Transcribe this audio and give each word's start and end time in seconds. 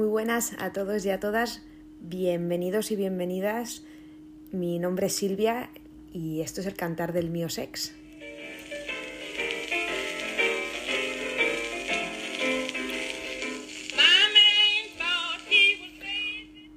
muy 0.00 0.08
buenas 0.08 0.54
a 0.58 0.72
todos 0.72 1.04
y 1.04 1.10
a 1.10 1.20
todas. 1.20 1.60
Bienvenidos 2.00 2.90
y 2.90 2.96
bienvenidas. 2.96 3.84
Mi 4.50 4.78
nombre 4.78 5.08
es 5.08 5.12
Silvia 5.12 5.68
y 6.10 6.40
esto 6.40 6.62
es 6.62 6.66
el 6.66 6.72
cantar 6.72 7.12
del 7.12 7.28
mío 7.28 7.50
sex. 7.50 7.94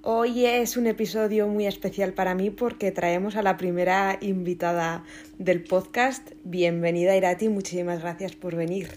Hoy 0.02 0.46
es 0.46 0.76
un 0.76 0.88
episodio 0.88 1.48
muy 1.48 1.66
especial 1.66 2.12
para 2.12 2.36
mí 2.36 2.50
porque 2.50 2.92
traemos 2.92 3.38
a 3.38 3.42
la 3.42 3.56
primera 3.56 4.18
invitada 4.20 5.06
del 5.38 5.64
podcast. 5.64 6.32
Bienvenida 6.44 7.16
Irati, 7.16 7.48
muchísimas 7.48 8.02
gracias 8.02 8.36
por 8.36 8.58
venir. 8.58 8.90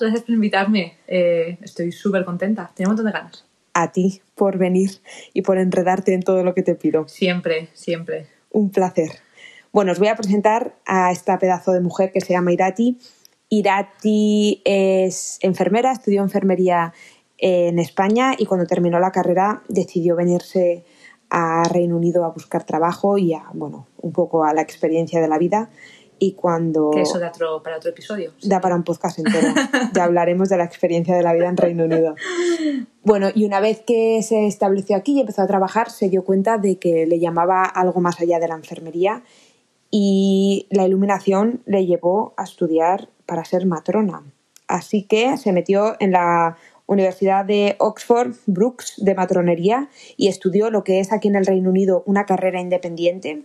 Gracias 0.00 0.22
por 0.22 0.34
invitarme. 0.34 0.96
Eh, 1.06 1.58
estoy 1.62 1.92
súper 1.92 2.24
contenta. 2.24 2.70
Tengo 2.74 2.90
un 2.90 2.96
montón 2.96 3.06
de 3.06 3.12
ganas. 3.12 3.44
A 3.74 3.92
ti 3.92 4.22
por 4.34 4.58
venir 4.58 4.90
y 5.32 5.42
por 5.42 5.58
enredarte 5.58 6.14
en 6.14 6.22
todo 6.22 6.44
lo 6.44 6.54
que 6.54 6.62
te 6.62 6.74
pido. 6.74 7.06
Siempre, 7.08 7.68
siempre. 7.74 8.26
Un 8.50 8.70
placer. 8.70 9.10
Bueno, 9.72 9.92
os 9.92 9.98
voy 9.98 10.08
a 10.08 10.16
presentar 10.16 10.74
a 10.86 11.12
esta 11.12 11.38
pedazo 11.38 11.72
de 11.72 11.80
mujer 11.80 12.10
que 12.10 12.20
se 12.20 12.32
llama 12.32 12.52
Irati. 12.52 12.98
Irati 13.50 14.62
es 14.64 15.38
enfermera, 15.42 15.92
estudió 15.92 16.22
enfermería 16.22 16.94
en 17.38 17.78
España 17.78 18.34
y 18.38 18.46
cuando 18.46 18.66
terminó 18.66 18.98
la 18.98 19.12
carrera 19.12 19.62
decidió 19.68 20.16
venirse 20.16 20.84
a 21.28 21.64
Reino 21.64 21.96
Unido 21.96 22.24
a 22.24 22.30
buscar 22.30 22.64
trabajo 22.64 23.18
y 23.18 23.34
a, 23.34 23.44
bueno, 23.52 23.86
un 23.98 24.12
poco 24.12 24.44
a 24.44 24.54
la 24.54 24.62
experiencia 24.62 25.20
de 25.20 25.28
la 25.28 25.38
vida 25.38 25.70
y 26.18 26.32
cuando... 26.32 26.90
Que 26.90 27.02
eso 27.02 27.18
da 27.18 27.32
para 27.62 27.76
otro 27.76 27.90
episodio. 27.90 28.32
Da 28.42 28.60
para 28.60 28.74
un 28.74 28.84
podcast 28.84 29.18
entero. 29.18 29.48
ya 29.94 30.04
hablaremos 30.04 30.48
de 30.48 30.56
la 30.56 30.64
experiencia 30.64 31.14
de 31.16 31.22
la 31.22 31.32
vida 31.32 31.48
en 31.48 31.56
Reino 31.56 31.84
Unido. 31.84 32.14
Bueno, 33.02 33.28
y 33.34 33.44
una 33.44 33.60
vez 33.60 33.82
que 33.86 34.22
se 34.22 34.46
estableció 34.46 34.96
aquí 34.96 35.12
y 35.12 35.20
empezó 35.20 35.42
a 35.42 35.46
trabajar, 35.46 35.90
se 35.90 36.08
dio 36.08 36.24
cuenta 36.24 36.58
de 36.58 36.78
que 36.78 37.06
le 37.06 37.18
llamaba 37.18 37.64
algo 37.64 38.00
más 38.00 38.20
allá 38.20 38.38
de 38.38 38.48
la 38.48 38.54
enfermería 38.54 39.22
y 39.90 40.66
la 40.70 40.86
iluminación 40.86 41.62
le 41.66 41.86
llevó 41.86 42.34
a 42.36 42.44
estudiar 42.44 43.08
para 43.26 43.44
ser 43.44 43.66
matrona. 43.66 44.22
Así 44.68 45.02
que 45.02 45.36
se 45.36 45.52
metió 45.52 45.96
en 46.00 46.12
la 46.12 46.56
Universidad 46.86 47.44
de 47.44 47.76
Oxford 47.78 48.34
Brooks 48.46 48.94
de 48.98 49.14
matronería 49.14 49.88
y 50.16 50.28
estudió 50.28 50.70
lo 50.70 50.84
que 50.84 51.00
es 51.00 51.12
aquí 51.12 51.28
en 51.28 51.36
el 51.36 51.46
Reino 51.46 51.70
Unido 51.70 52.02
una 52.06 52.26
carrera 52.26 52.60
independiente 52.60 53.44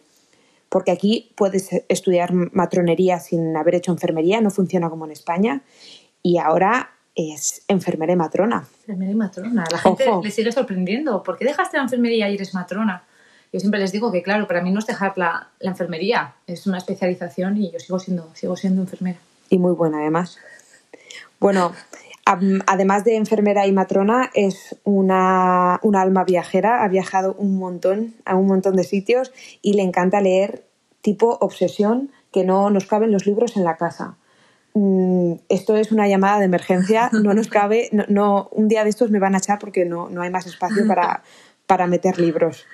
porque 0.72 0.92
aquí 0.92 1.34
puedes 1.36 1.70
estudiar 1.90 2.32
matronería 2.32 3.20
sin 3.20 3.58
haber 3.58 3.76
hecho 3.76 3.92
enfermería, 3.92 4.40
no 4.40 4.52
funciona 4.52 4.90
como 4.90 5.04
en 5.04 5.12
España, 5.12 5.64
y 6.24 6.38
ahora 6.38 6.92
es 7.14 7.66
enfermera 7.68 8.14
y 8.14 8.16
matrona. 8.16 8.66
Enfermera 8.80 9.12
y 9.12 9.16
matrona. 9.16 9.66
La 9.70 9.78
gente 9.78 10.06
le 10.24 10.32
sigue 10.32 10.50
sorprendiendo. 10.54 11.24
¿Por 11.24 11.38
qué 11.38 11.44
dejaste 11.44 11.76
la 11.76 11.84
enfermería 11.84 12.30
y 12.30 12.36
eres 12.36 12.54
matrona? 12.54 13.04
Yo 13.52 13.60
siempre 13.60 13.82
les 13.82 13.92
digo 13.92 14.14
que, 14.14 14.24
claro, 14.24 14.48
para 14.48 14.62
mí 14.62 14.72
no 14.72 14.80
es 14.80 14.88
dejar 14.88 15.18
la, 15.18 15.50
la 15.60 15.72
enfermería, 15.72 16.36
es 16.48 16.66
una 16.66 16.78
especialización 16.78 17.58
y 17.58 17.70
yo 17.70 17.80
sigo 17.80 18.00
siendo, 18.00 18.34
sigo 18.34 18.56
siendo 18.56 18.82
enfermera. 18.82 19.20
Y 19.50 19.58
muy 19.58 19.74
buena, 19.74 19.98
además. 19.98 20.38
Bueno, 21.38 21.74
además 22.68 23.04
de 23.04 23.16
enfermera 23.16 23.68
y 23.68 23.72
matrona, 23.72 24.30
es 24.34 24.76
una, 24.84 25.76
alma 25.76 26.24
viajera, 26.24 26.84
ha 26.84 26.88
viajado 26.88 27.36
un 27.38 27.58
montón 27.58 28.14
a 28.26 28.36
un 28.36 28.48
montón 28.48 28.76
de 28.76 28.84
sitios 28.84 29.32
y 29.62 29.74
le 29.74 29.84
encanta 29.84 30.22
leer 30.22 30.66
tipo 31.02 31.38
obsesión 31.42 32.12
que 32.32 32.44
no 32.44 32.70
nos 32.70 32.86
caben 32.86 33.12
los 33.12 33.26
libros 33.26 33.58
en 33.58 33.64
la 33.64 33.78
casa. 33.78 34.18
Mm, 34.74 35.34
esto 35.50 35.75
es 35.75 35.92
una 35.92 36.08
llamada 36.08 36.40
de 36.40 36.46
emergencia, 36.46 37.09
no 37.12 37.34
nos 37.34 37.47
cabe, 37.50 37.90
no, 38.08 38.50
un 38.52 38.68
día 38.68 38.84
de 38.84 38.90
estos 38.90 39.12
me 39.12 39.19
van 39.19 39.36
a 39.36 39.40
echar 39.40 39.59
porque 39.59 39.86
no, 39.86 40.09
hay 40.22 40.30
más 40.30 40.46
espacio 40.46 40.88
para, 40.88 41.24
para 41.66 41.88
meter 41.88 42.19
libros. 42.19 42.66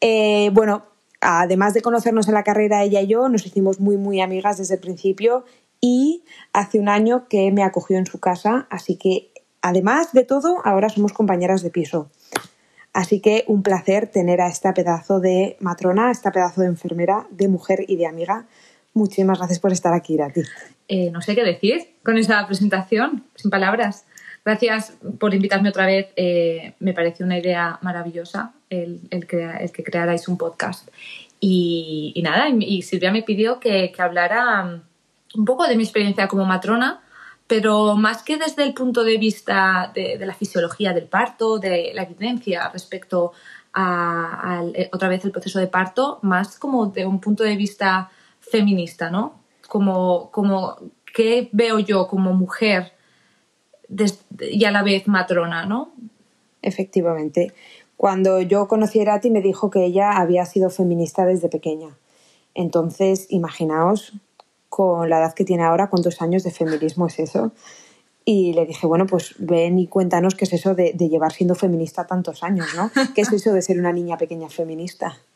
Eh, 0.00 0.50
bueno, 0.52 0.84
además 1.20 1.74
de 1.74 1.82
conocernos 1.82 2.28
en 2.28 2.34
la 2.34 2.44
carrera 2.44 2.82
ella 2.82 3.00
y 3.00 3.06
yo, 3.06 3.28
nos 3.28 3.46
hicimos 3.46 3.80
muy 3.80 3.96
muy 3.96 4.20
amigas 4.20 4.58
desde 4.58 4.74
el 4.74 4.80
principio 4.80 5.44
y 5.80 6.24
hace 6.52 6.78
un 6.78 6.88
año 6.88 7.26
que 7.28 7.50
me 7.50 7.62
acogió 7.62 7.96
en 7.96 8.06
su 8.06 8.20
casa, 8.20 8.66
así 8.70 8.96
que 8.96 9.30
además 9.62 10.12
de 10.12 10.24
todo, 10.24 10.58
ahora 10.64 10.88
somos 10.88 11.12
compañeras 11.12 11.62
de 11.62 11.70
piso. 11.70 12.10
Así 12.92 13.20
que 13.20 13.44
un 13.46 13.62
placer 13.62 14.08
tener 14.08 14.40
a 14.40 14.48
esta 14.48 14.74
pedazo 14.74 15.20
de 15.20 15.56
matrona, 15.60 16.08
a 16.08 16.10
esta 16.10 16.32
pedazo 16.32 16.62
de 16.62 16.66
enfermera, 16.66 17.26
de 17.30 17.48
mujer 17.48 17.84
y 17.86 17.96
de 17.96 18.06
amiga. 18.06 18.46
Muchísimas 18.94 19.38
gracias 19.38 19.60
por 19.60 19.72
estar 19.72 19.94
aquí, 19.94 20.14
Irati. 20.14 20.42
Eh, 20.88 21.10
no 21.12 21.20
sé 21.20 21.36
qué 21.36 21.44
decir 21.44 21.94
con 22.02 22.18
esa 22.18 22.44
presentación, 22.46 23.24
sin 23.36 23.50
palabras. 23.50 24.06
Gracias 24.44 24.94
por 25.20 25.34
invitarme 25.34 25.68
otra 25.68 25.86
vez. 25.86 26.08
Eh, 26.16 26.74
me 26.80 26.92
pareció 26.92 27.24
una 27.24 27.38
idea 27.38 27.78
maravillosa 27.82 28.54
el, 28.68 29.00
que 29.08 29.84
crearais 29.84 30.26
un 30.26 30.36
podcast. 30.36 30.88
Y, 31.38 32.20
nada, 32.24 32.48
y, 32.48 32.82
Silvia 32.82 33.12
me 33.12 33.22
pidió 33.22 33.60
que 33.60 33.92
hablara 33.98 34.82
un 35.34 35.44
poco 35.44 35.66
de 35.66 35.76
mi 35.76 35.82
experiencia 35.82 36.28
como 36.28 36.44
matrona, 36.44 37.02
pero 37.46 37.96
más 37.96 38.22
que 38.22 38.36
desde 38.36 38.62
el 38.62 38.74
punto 38.74 39.02
de 39.02 39.18
vista 39.18 39.90
de, 39.94 40.16
la 40.24 40.34
fisiología 40.34 40.92
del 40.92 41.06
parto, 41.06 41.58
de 41.58 41.92
la 41.94 42.02
evidencia 42.02 42.68
respecto 42.68 43.32
a, 43.72 44.62
eh, 44.74 44.88
otra 44.92 45.08
vez 45.08 45.24
el 45.24 45.32
proceso 45.32 45.58
de 45.58 45.66
parto, 45.66 46.18
más 46.22 46.58
como 46.58 46.86
de 46.86 47.06
un 47.06 47.20
punto 47.20 47.42
de 47.42 47.56
vista 47.56 48.10
feminista, 48.40 49.10
¿no? 49.10 49.40
Como, 49.68 50.30
como 50.30 50.76
qué 51.12 51.48
veo 51.52 51.78
yo 51.78 52.06
como 52.06 52.32
mujer 52.34 52.92
y 54.40 54.64
a 54.64 54.70
la 54.70 54.82
vez 54.82 55.08
matrona, 55.08 55.66
¿no? 55.66 55.92
Efectivamente. 56.62 57.52
Cuando 57.96 58.40
yo 58.40 58.68
conocí 58.68 58.98
a 59.00 59.02
Irati 59.02 59.30
me 59.30 59.42
dijo 59.42 59.70
que 59.70 59.84
ella 59.84 60.12
había 60.12 60.46
sido 60.46 60.70
feminista 60.70 61.26
desde 61.26 61.48
pequeña. 61.48 61.96
Entonces, 62.54 63.26
imaginaos 63.28 64.14
con 64.70 65.10
la 65.10 65.18
edad 65.18 65.34
que 65.34 65.44
tiene 65.44 65.64
ahora, 65.64 65.90
cuántos 65.90 66.22
años 66.22 66.44
de 66.44 66.52
feminismo 66.52 67.08
es 67.08 67.18
eso. 67.18 67.52
Y 68.24 68.54
le 68.54 68.64
dije, 68.64 68.86
bueno, 68.86 69.06
pues 69.06 69.34
ven 69.38 69.78
y 69.78 69.88
cuéntanos 69.88 70.36
qué 70.36 70.44
es 70.44 70.52
eso 70.52 70.74
de, 70.74 70.92
llevar 70.92 71.32
siendo 71.32 71.56
feminista 71.56 72.06
tantos 72.06 72.42
años, 72.42 72.68
¿no? 72.76 72.90
¿Qué 73.14 73.22
es 73.22 73.32
eso 73.32 73.52
de 73.52 73.60
ser 73.60 73.78
una 73.78 73.92
niña 73.92 74.16
pequeña 74.16 74.48
feminista? 74.48 75.18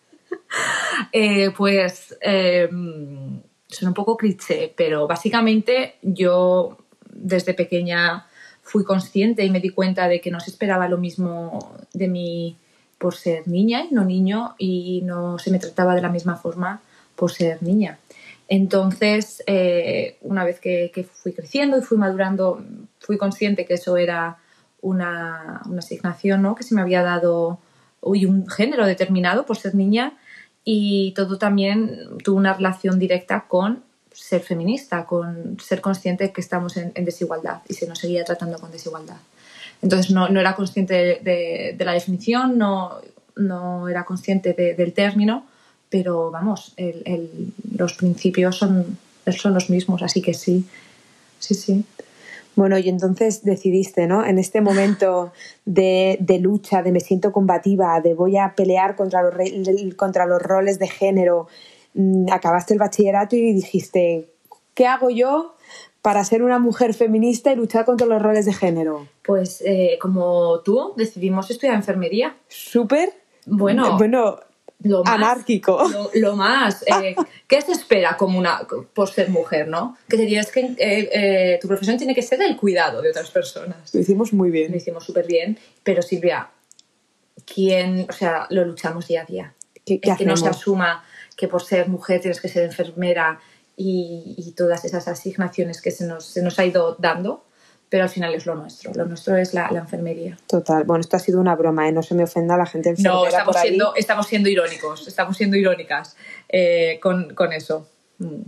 Eh, 1.12 1.50
pues 1.56 2.17
eh, 2.21 2.69
son 2.71 3.89
un 3.89 3.94
poco 3.94 4.17
cliché, 4.17 4.73
pero 4.77 5.06
básicamente 5.06 5.97
yo 6.03 6.78
desde 7.11 7.55
pequeña 7.55 8.27
fui 8.62 8.84
consciente 8.84 9.44
y 9.44 9.50
me 9.50 9.61
di 9.61 9.71
cuenta 9.71 10.09
de 10.09 10.21
que 10.21 10.31
no 10.31 10.41
se 10.41 10.50
esperaba 10.50 10.89
lo 10.89 10.99
mismo 10.99 11.77
de 11.93 12.09
mí 12.09 12.56
por 12.99 13.15
ser 13.15 13.47
niña 13.49 13.87
y 13.91 13.94
no 13.94 14.05
niño 14.05 14.55
y 14.59 15.03
no 15.03 15.39
se 15.39 15.50
me 15.50 15.59
trataba 15.59 15.94
de 15.94 16.03
la 16.03 16.09
misma 16.09 16.37
forma 16.37 16.81
por 17.17 17.31
ser 17.33 17.62
niña. 17.62 17.99
Entonces, 18.49 19.43
eh, 19.47 20.19
una 20.21 20.44
vez 20.44 20.60
que, 20.60 21.09
fui 21.12 21.32
creciendo 21.32 21.78
y 21.78 21.82
fui 21.82 21.97
madurando, 21.97 22.62
fui 23.00 23.16
consciente 23.16 23.65
que 23.65 23.75
eso 23.75 23.97
era 23.97 24.38
una, 24.82 25.62
asignación 25.78 26.43
¿no? 26.43 26.55
que 26.55 26.62
se 26.62 26.75
me 26.75 26.82
había 26.82 27.03
dado 27.03 27.59
un 28.03 28.47
género 28.49 28.87
determinado 28.87 29.47
por 29.47 29.56
ser 29.56 29.75
niña 29.75 30.12
y 30.62 31.12
todo 31.12 31.38
también 31.38 32.19
tuvo 32.22 32.37
una 32.37 32.53
relación 32.53 32.99
directa 32.99 33.47
con 33.49 33.82
ser 34.12 34.43
feminista, 34.43 35.06
con 35.06 35.59
ser 35.59 35.81
consciente 35.81 36.31
que 36.31 36.41
estamos 36.43 36.76
en, 36.76 36.93
desigualdad 37.05 37.62
y 37.66 37.75
se 37.75 37.87
nos 37.88 37.99
seguía 37.99 38.25
tratando 38.25 38.59
con 38.59 38.71
desigualdad. 38.71 39.16
Entonces 39.81 40.11
no, 40.11 40.26
era 40.26 40.55
consciente 40.55 41.21
de, 41.22 41.76
la 41.78 41.93
definición, 41.93 42.59
no 42.59 43.88
era 43.88 44.05
consciente 44.05 44.52
del 44.52 44.93
término, 44.93 45.47
pero 45.91 46.31
vamos, 46.31 46.75
los 47.77 47.95
principios 47.95 48.57
son, 48.57 48.99
son 49.37 49.55
los 49.55 49.71
mismos, 49.71 50.03
así 50.03 50.21
que 50.23 50.35
sí, 50.35 50.65
sí, 51.39 51.55
sí. 51.55 51.85
Bueno, 52.57 52.79
y 52.79 52.89
entonces 52.89 53.43
decidiste, 53.45 54.07
¿no? 54.07 54.25
En 54.25 54.39
este 54.39 54.61
momento 54.61 55.33
de, 55.65 56.19
lucha, 56.41 56.83
de 56.83 56.93
me 56.93 57.01
siento 57.01 57.33
combativa, 57.33 58.01
de 58.01 58.15
voy 58.15 58.37
a 58.37 58.55
pelear 58.55 58.95
contra 58.97 59.23
los, 59.23 59.35
contra 59.97 60.27
los 60.27 60.41
roles 60.41 60.79
de 60.79 60.89
género, 60.89 61.49
mm, 61.95 62.31
acabaste 62.31 62.75
el 62.75 62.79
bachillerato 62.79 63.35
y 63.35 63.53
dijiste, 63.53 64.31
¿qué 64.75 64.87
hago 64.87 65.11
yo 65.11 65.55
para 66.01 66.25
ser 66.25 66.43
una 66.43 66.59
mujer 66.59 66.95
feminista 66.95 67.53
y 67.53 67.57
luchar 67.57 67.85
contra 67.85 68.07
los 68.07 68.23
roles 68.23 68.47
de 68.47 68.53
género? 68.53 69.09
Pues 69.25 69.63
eh, 69.67 69.99
como 70.01 70.61
tú, 70.61 70.93
decidimos 70.97 71.51
estudiar 71.51 71.75
enfermería. 71.75 72.37
Súper. 72.49 73.11
Bueno, 73.47 73.99
bueno, 73.99 74.39
anárquico. 75.05 75.83
Lo, 76.15 76.37
más. 76.37 76.83
Eh, 76.83 77.15
¿Qué 77.49 77.61
se 77.61 77.73
espera 77.73 78.17
como 78.17 78.39
una, 78.39 78.67
por 78.93 79.09
ser 79.09 79.31
mujer, 79.31 79.69
no? 79.69 79.97
Que 80.09 80.17
te 80.17 80.25
digas 80.25 80.51
que 80.51 80.61
eh, 80.61 80.77
eh, 80.79 81.59
tu 81.61 81.69
profesión 81.69 81.97
tiene 81.97 82.15
que 82.15 82.23
ser 82.23 82.43
el 82.43 82.57
cuidado 82.57 83.03
de 83.03 83.11
otras 83.11 83.31
personas. 83.31 83.95
Lo 83.95 84.01
hicimos 84.01 84.33
muy 84.33 84.51
bien. 84.51 84.71
Lo 84.71 84.77
hicimos 84.77 85.05
súper 85.05 85.27
bien. 85.27 85.59
Pero 85.83 86.03
Silvia, 86.03 86.51
¿quién, 87.45 88.07
o 88.09 88.13
sea, 88.13 88.47
lo 88.51 88.65
luchamos 88.65 89.09
día 89.09 89.23
a 89.23 89.25
día? 89.25 89.55
¿Qué, 89.85 90.01
que 90.01 90.25
no 90.25 90.37
se 90.37 90.49
asuma 90.49 91.05
que 91.37 91.49
por 91.49 91.63
ser 91.63 91.89
mujer 91.89 92.21
tienes 92.21 92.41
que 92.41 92.49
ser 92.49 92.65
enfermera 92.65 93.41
y, 93.77 94.35
y 94.39 94.53
todas 94.53 94.85
esas 94.85 95.09
asignaciones 95.09 95.83
que 95.83 95.91
se 95.91 96.07
nos, 96.07 96.25
se 96.25 96.43
nos 96.43 96.59
ha 96.59 96.65
ido 96.65 96.97
dando 96.99 97.45
pero 97.89 98.05
al 98.05 98.11
final 98.11 98.35
es 98.35 98.47
lo 98.47 98.55
nuestro. 98.55 98.93
Lo 98.95 99.07
nuestro 99.07 99.37
es 99.37 99.55
la, 99.55 99.69
enfermería. 99.69 100.37
Total. 100.47 100.85
Bueno, 100.85 101.01
esto 101.01 101.17
ha 101.17 101.21
sido 101.21 101.41
una 101.41 101.55
broma, 101.55 101.89
¿eh? 101.89 101.93
no 101.93 102.03
se 102.03 102.15
me 102.15 102.25
ofenda 102.25 102.57
la 102.57 102.67
gente 102.67 102.91
enfermera 102.91 103.15
No, 103.15 103.27
estamos, 103.27 103.57
siendo, 103.61 103.95
estamos 103.95 104.27
siendo 104.27 104.49
irónicos, 104.49 105.07
estamos 105.07 105.37
siendo 105.37 105.57
irónicas 105.57 106.17
eh, 106.49 106.99
con, 107.01 107.35
con, 107.35 107.53
eso. 107.53 107.89
Mm. 108.19 108.43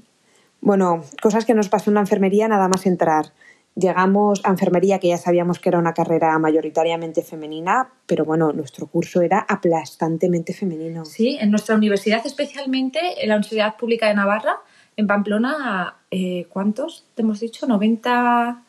Bueno, 0.61 1.05
cosas 1.23 1.44
que 1.44 1.55
nos 1.55 1.69
pasó 1.69 1.91
en 1.91 1.94
la 1.94 2.00
enfermería 2.00 2.49
nada 2.49 2.69
más 2.69 2.87
entrar. 2.87 3.33
Llegamos 3.77 4.41
a 4.43 4.49
enfermería, 4.49 4.99
que 4.99 5.09
ya 5.09 5.19
sabíamos 5.19 5.59
que 5.59 5.69
era 5.69 5.79
una 5.79 5.93
carrera 5.93 6.38
mayoritariamente 6.38 7.23
femenina, 7.23 7.91
pero 8.06 8.25
bueno, 8.25 8.53
nuestro 8.53 8.87
curso 8.87 9.21
era 9.21 9.44
aplastantemente 9.47 10.55
femenino. 10.55 11.05
Sí, 11.05 11.37
en 11.38 11.50
nuestra 11.50 11.77
universidad 11.77 12.27
especialmente, 12.27 12.99
en 13.23 13.29
la 13.29 13.35
Universidad 13.35 13.77
Pública 13.77 14.09
de 14.09 14.15
Navarra, 14.15 14.56
en 14.97 15.06
Pamplona, 15.06 15.99
eh, 16.11 16.47
¿cuántos? 16.49 17.06
Te 17.15 17.21
hemos 17.21 17.38
dicho, 17.38 17.67
90 17.67 18.62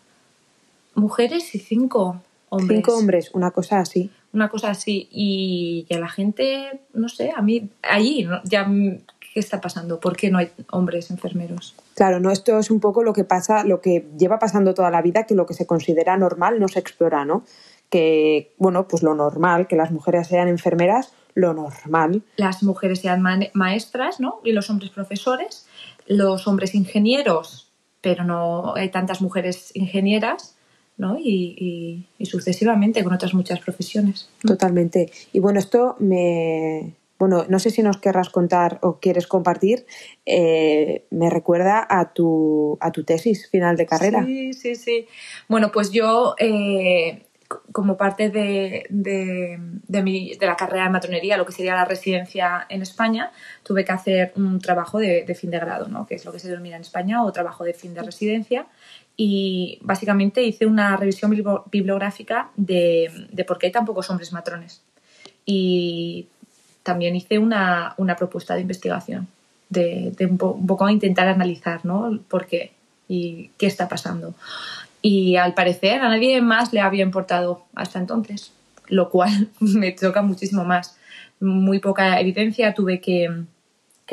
mujeres 0.98 1.56
y 1.56 1.60
5 1.60 2.22
hombres. 2.50 2.78
5 2.86 2.98
hombres, 2.98 3.32
una 3.34 3.52
cosa 3.52 3.80
así. 3.80 4.12
Una 4.34 4.50
cosa 4.50 4.70
así. 4.72 5.08
Y, 5.12 5.88
a 5.94 6.00
la 6.00 6.10
gente, 6.10 6.82
no 6.94 7.08
sé, 7.08 7.32
a 7.36 7.42
mí, 7.42 7.70
allí, 7.82 8.28
ya 8.44 8.68
¿Qué 9.38 9.42
está 9.42 9.62
pasando? 9.62 10.00
¿Por 10.00 10.18
qué 10.18 10.32
no 10.32 10.40
hay 10.40 10.50
hombres 10.72 11.12
enfermeros? 11.12 11.76
Claro, 11.94 12.20
no, 12.20 12.32
esto 12.32 12.58
es 12.58 12.72
un 12.72 12.80
poco 12.80 13.04
lo 13.04 13.14
que 13.14 13.24
pasa, 13.24 13.64
lo 13.64 13.82
que 13.82 14.08
lleva 14.18 14.40
pasando 14.40 14.74
toda 14.74 14.90
la 14.90 15.04
vida, 15.04 15.28
que 15.28 15.36
lo 15.36 15.46
que 15.46 15.54
se 15.54 15.68
considera 15.68 16.18
normal 16.18 16.60
no 16.60 16.68
se 16.68 16.80
explora, 16.80 17.24
¿no? 17.24 17.44
Que, 17.92 18.56
bueno, 18.58 18.88
pues 18.88 19.04
lo 19.04 19.14
normal, 19.14 19.68
que 19.68 19.76
las 19.76 19.92
mujeres 19.92 20.26
sean 20.26 20.48
enfermeras, 20.48 21.14
lo 21.36 21.54
normal. 21.54 22.24
Las 22.36 22.64
mujeres 22.64 23.02
sean 23.02 23.22
maestras, 23.54 24.20
¿no? 24.20 24.42
Y 24.44 24.54
los 24.54 24.72
hombres 24.72 24.90
profesores, 24.90 25.68
los 26.08 26.48
hombres 26.48 26.74
ingenieros, 26.74 27.72
pero 28.02 28.24
no 28.24 28.74
hay 28.76 28.90
tantas 28.90 29.22
mujeres 29.22 29.70
ingenieras, 29.76 30.57
¿no? 30.98 31.18
Y, 31.20 32.06
y 32.18 32.26
sucesivamente 32.26 33.04
con 33.04 33.14
otras 33.14 33.34
muchas 33.34 33.60
profesiones. 33.60 34.30
Totalmente. 34.42 35.12
Y 35.32 35.40
bueno, 35.40 35.60
esto 35.60 35.96
me, 36.00 36.96
bueno, 37.20 37.46
no 37.50 37.60
sé 37.60 37.72
si 37.72 37.82
nos 37.82 37.98
querrás 37.98 38.30
contar 38.30 38.80
o 38.82 39.00
quieres 39.00 39.28
compartir, 39.28 39.86
eh, 40.26 41.06
me 41.10 41.30
recuerda 41.30 41.86
a 41.90 42.14
tu, 42.14 42.78
a 42.80 42.92
tu 42.92 43.04
tesis 43.04 43.50
final 43.50 43.76
de 43.76 43.86
carrera. 43.88 44.24
Sí, 44.24 44.54
sí, 44.54 44.76
sí. 44.76 45.08
Bueno, 45.48 45.72
pues 45.72 45.92
yo, 45.92 46.36
eh, 46.38 47.24
como 47.72 47.98
parte 47.98 48.30
de, 48.30 48.86
de, 48.90 50.38
la 50.42 50.56
carrera 50.56 50.84
de 50.84 50.90
matronería, 50.90 51.38
lo 51.38 51.46
que 51.46 51.54
sería 51.54 51.74
la 51.74 51.86
residencia 51.86 52.68
en 52.70 52.84
España, 52.84 53.32
tuve 53.64 53.84
que 53.84 53.94
hacer 53.94 54.34
un 54.36 54.60
trabajo 54.60 55.00
de, 55.00 55.34
fin 55.34 55.50
de 55.50 55.60
grado, 55.60 55.88
¿no? 55.88 56.06
que 56.06 56.16
es 56.16 56.26
lo 56.26 56.32
que 56.32 56.40
se 56.40 56.50
denomina 56.50 56.76
en 56.76 56.82
España, 56.82 57.24
o 57.24 57.32
trabajo 57.32 57.64
de 57.64 57.74
fin 57.74 57.94
de 57.94 58.04
residencia. 58.04 58.68
Y 59.18 59.80
básicamente 59.82 60.44
hice 60.44 60.68
una 60.68 60.96
revisión 60.96 61.32
bibliográfica 61.72 62.52
de, 62.56 63.28
de 63.32 63.44
por 63.44 63.58
qué 63.58 63.66
hay 63.66 63.72
tan 63.72 63.86
pocos 63.86 64.10
hombres 64.12 64.32
matrones. 64.32 64.82
Y 65.46 66.28
también 66.88 67.18
hice 67.18 67.38
una, 67.38 67.96
propuesta 68.18 68.56
de 68.56 68.62
investigación, 68.62 69.28
de, 69.70 70.16
un, 70.22 70.38
poco 70.38 70.88
intentar 70.88 71.28
analizar 71.28 71.84
¿no? 71.84 72.18
por 72.30 72.48
qué 72.48 72.72
y 73.10 73.50
qué 73.58 73.66
está 73.66 73.90
pasando. 73.90 74.34
Y 75.02 75.36
al 75.36 75.54
parecer 75.54 76.00
a 76.00 76.08
nadie 76.08 76.42
más 76.42 76.72
le 76.72 76.80
había 76.80 77.04
importado 77.04 77.66
hasta 77.76 78.00
entonces, 78.00 78.54
lo 78.88 79.10
cual 79.10 79.50
me 79.60 79.94
choca 79.96 80.22
muchísimo 80.22 80.64
más. 80.64 80.98
Muy 81.42 81.80
poca 81.80 82.22
evidencia, 82.22 82.74
tuve 82.74 83.02
que, 83.02 83.30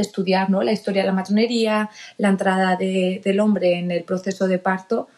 estudiar 0.03 0.51
¿no? 0.51 0.63
la 0.63 0.73
historia 0.73 1.03
de 1.03 1.09
la 1.09 1.15
matronería, 1.15 1.91
la 2.19 2.29
entrada 2.29 2.77
del 2.77 3.41
hombre 3.41 3.79
en 3.79 3.91
el 3.91 4.05
proceso 4.05 4.49
de 4.49 4.59
parto 4.59 5.09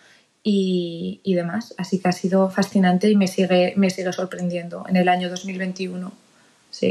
y, 0.43 1.21
y, 1.25 1.35
demás. 1.35 1.75
Así 1.79 1.99
que 1.99 2.09
ha 2.09 2.13
sido 2.13 2.51
fascinante 2.51 3.11
y 3.11 3.17
me 3.17 3.27
sigue, 3.27 3.75
me 3.77 3.91
sigue 3.91 4.13
sorprendiendo 4.13 4.85
en 4.89 4.97
el 4.97 5.09
año 5.09 5.29
2021 5.29 6.13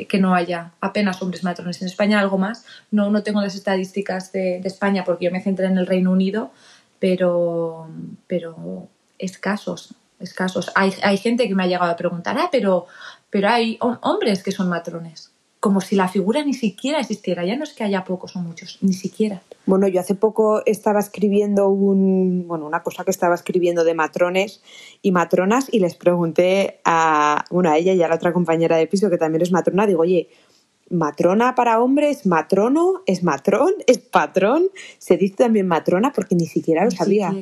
que 0.08 0.20
no 0.20 0.34
haya 0.34 0.72
apenas 0.82 1.22
hombres 1.22 1.44
matrones. 1.44 1.82
En 1.82 1.88
España 1.88 2.20
algo 2.20 2.38
más. 2.38 2.66
No, 2.92 3.10
no 3.10 3.24
tengo 3.24 3.42
las 3.42 3.56
estadísticas 3.56 4.32
de, 4.32 4.58
España 4.58 5.04
porque 5.04 5.26
yo 5.26 5.32
me 5.32 5.42
centré 5.42 5.68
en 5.68 5.78
el 5.78 5.88
Reino 5.88 6.12
Unido, 6.12 6.52
pero, 7.00 7.88
pero 8.28 8.88
escasos, 9.20 9.94
escasos. 10.20 10.72
Hay, 10.76 10.94
hay 11.04 11.18
gente 11.18 11.48
que 11.48 11.56
me 11.56 11.64
ha 11.64 11.68
llegado 11.68 11.92
a 11.92 11.96
preguntar, 11.96 12.38
ah, 12.40 12.50
pero, 12.52 12.88
pero 13.30 13.50
hay 13.50 13.78
hombres 13.80 14.44
que 14.44 14.52
son 14.52 14.70
matrones 14.70 15.32
como 15.66 15.82
si 15.82 15.96
la 15.96 16.08
figura 16.08 16.46
ni 16.46 16.54
siquiera 16.54 17.00
existiera. 17.00 17.44
Ya 17.44 17.56
no 17.56 17.64
es 17.64 17.74
que 17.74 17.84
haya 17.84 18.04
pocos 18.04 18.36
o 18.36 18.40
muchos, 18.40 18.78
ni 18.82 18.94
siquiera. 18.94 19.42
Bueno, 19.66 19.88
yo 19.88 20.00
hace 20.00 20.14
poco 20.14 20.62
estaba 20.68 21.00
escribiendo 21.00 21.70
un, 21.70 22.48
bueno, 22.48 22.68
una 22.68 22.84
cosa 22.84 23.04
que 23.04 23.10
estaba 23.10 23.34
escribiendo 23.34 23.84
de 23.84 23.96
matrones 23.96 24.62
y 25.02 25.12
matronas 25.12 25.66
y 25.72 25.80
les 25.80 25.96
pregunté 25.96 26.82
a, 26.86 27.46
bueno, 27.50 27.72
a 27.72 27.80
ella 27.80 27.94
y 27.94 28.04
a 28.04 28.08
la 28.08 28.14
otra 28.14 28.32
compañera 28.32 28.78
de 28.78 28.86
piso 28.86 29.10
que 29.10 29.18
también 29.18 29.42
es 29.42 29.52
matrona, 29.52 29.88
digo, 29.88 30.04
oye, 30.04 30.30
matrona 30.92 31.56
para 31.56 31.82
hombres, 31.82 32.28
matrono, 32.28 33.02
es 33.08 33.24
matrón, 33.24 33.74
es 33.88 33.98
patrón, 33.98 34.68
se 35.00 35.18
dice 35.18 35.38
también 35.38 35.68
matrona 35.68 36.14
porque 36.14 36.36
ni 36.36 36.46
siquiera 36.46 36.86
lo 36.86 36.92
sabía. 36.92 37.34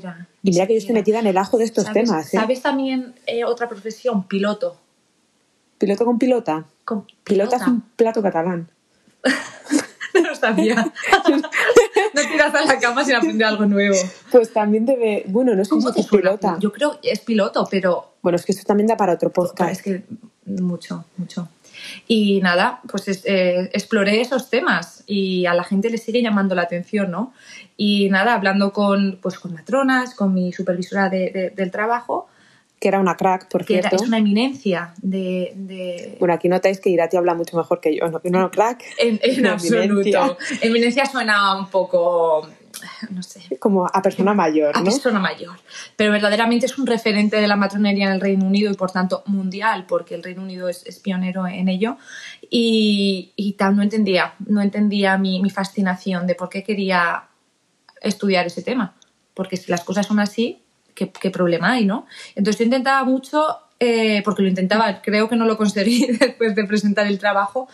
y 0.43 0.49
mira 0.49 0.65
que 0.65 0.75
yo 0.75 0.79
estoy 0.79 0.95
metida 0.95 1.19
en 1.19 1.27
el 1.27 1.37
ajo 1.37 1.57
de 1.57 1.65
estos 1.65 1.91
temas. 1.91 2.33
¿eh? 2.33 2.37
¿Sabes 2.37 2.61
también 2.61 3.15
eh, 3.27 3.43
otra 3.43 3.67
profesión? 3.67 4.29
Piloto. 4.29 4.77
¿Piloto 5.83 6.05
con 6.05 6.17
pilota? 6.17 6.63
Con 6.85 7.05
pilota. 7.25 7.57
es 7.57 7.67
un 7.67 7.81
plato 7.97 8.21
catalán. 8.21 8.69
no 10.13 10.21
lo 10.21 10.33
sabía. 10.33 10.75
no 12.13 12.21
tiras 12.21 12.55
a 12.55 12.63
la 12.63 12.79
cama 12.79 13.03
sin 13.03 13.15
aprender 13.15 13.45
algo 13.45 13.65
nuevo. 13.65 13.97
Pues 14.31 14.53
también 14.53 14.85
debe. 14.85 15.25
Bueno, 15.27 15.53
no 15.55 15.65
sé 15.65 15.81
si 15.81 15.99
es 15.99 16.07
pilota. 16.07 16.55
Yo 16.61 16.71
creo 16.71 17.01
que 17.01 17.11
es 17.11 17.19
piloto, 17.19 17.67
pero. 17.69 18.13
Bueno, 18.21 18.37
es 18.37 18.45
que 18.45 18.53
esto 18.53 18.63
también 18.65 18.87
da 18.87 18.95
para 18.95 19.11
otro 19.11 19.29
podcast. 19.33 19.71
Es 19.73 19.81
que 19.81 20.05
mucho, 20.45 21.03
mucho. 21.17 21.49
Y 22.07 22.39
nada, 22.39 22.79
pues 22.89 23.25
eh, 23.25 23.69
exploré 23.73 24.21
esos 24.21 24.49
temas 24.49 25.03
y 25.05 25.47
a 25.47 25.53
la 25.53 25.65
gente 25.65 25.89
le 25.89 25.97
sigue 25.97 26.21
llamando 26.21 26.55
la 26.55 26.61
atención, 26.61 27.11
¿no? 27.11 27.33
Y 27.75 28.09
nada, 28.09 28.35
hablando 28.35 28.71
con, 28.71 29.19
pues, 29.21 29.37
con 29.37 29.51
matronas, 29.51 30.15
con 30.15 30.33
mi 30.33 30.53
supervisora 30.53 31.09
del 31.09 31.71
trabajo, 31.71 32.29
que 32.83 32.89
era 32.89 32.99
una 32.99 33.15
crack, 33.15 33.47
por 33.47 33.63
que 33.63 33.79
cierto. 33.79 33.95
es 33.95 34.01
una 34.01 34.17
eminencia 34.17 34.93
de, 35.01 36.17
Bueno, 36.19 36.33
aquí 36.33 36.49
notáis 36.49 36.81
que 36.81 36.89
Irati 36.89 37.15
habla 37.15 37.33
mucho 37.33 37.55
mejor 37.55 37.79
que 37.79 37.95
yo, 37.95 38.09
¿no? 38.09 38.19
No, 38.25 38.51
crack. 38.51 38.83
En, 38.97 39.47
absoluto. 39.47 40.37
Eminencia. 40.59 41.05
suena 41.05 41.57
un 41.57 41.69
poco 41.69 42.45
no 43.09 43.23
sé. 43.23 43.39
Como 43.57 43.87
a 43.87 44.01
persona 44.01 44.33
mayor, 44.33 44.75
¿no? 44.75 44.81
A 44.81 44.83
persona 44.83 45.17
mayor. 45.17 45.57
Pero 45.95 46.11
verdaderamente 46.11 46.65
es 46.65 46.77
un 46.77 46.85
referente 46.85 47.39
de 47.39 47.47
la 47.47 47.55
matronería 47.55 48.07
en 48.07 48.11
el 48.11 48.19
Reino 48.19 48.45
Unido 48.45 48.69
y 48.69 48.75
por 48.75 48.91
tanto 48.91 49.23
mundial, 49.27 49.85
porque 49.87 50.15
el 50.15 50.21
Reino 50.21 50.41
Unido 50.41 50.67
es, 50.67 50.99
pionero 50.99 51.47
en 51.47 51.69
ello. 51.69 51.95
Y, 52.49 53.31
y, 53.37 53.53
tal, 53.53 53.77
no 53.77 53.81
entendía, 53.81 54.33
no 54.45 54.61
entendía 54.61 55.17
mi, 55.17 55.41
mi 55.41 55.51
fascinación 55.51 56.27
de 56.27 56.35
por 56.35 56.49
qué 56.49 56.63
quería 56.63 57.29
estudiar 58.01 58.45
ese 58.45 58.61
tema. 58.61 58.93
Porque 59.33 59.55
si 59.55 59.71
las 59.71 59.85
cosas 59.85 60.05
son 60.05 60.19
así, 60.19 60.62
qué, 60.93 61.29
problema 61.29 61.73
hay, 61.73 61.85
¿no? 61.85 62.05
Entonces 62.35 62.59
yo 62.59 62.65
intentaba 62.65 63.03
mucho, 63.03 63.45
eh, 63.79 64.21
porque 64.23 64.43
lo 64.43 64.49
intentaba, 64.49 65.01
creo 65.01 65.27
que 65.29 65.35
no 65.35 65.45
lo 65.45 65.57
conseguí 65.57 66.07
después 66.19 66.55
de 66.55 66.65
presentar 66.65 67.07
el 67.07 67.19
trabajo, 67.19 67.67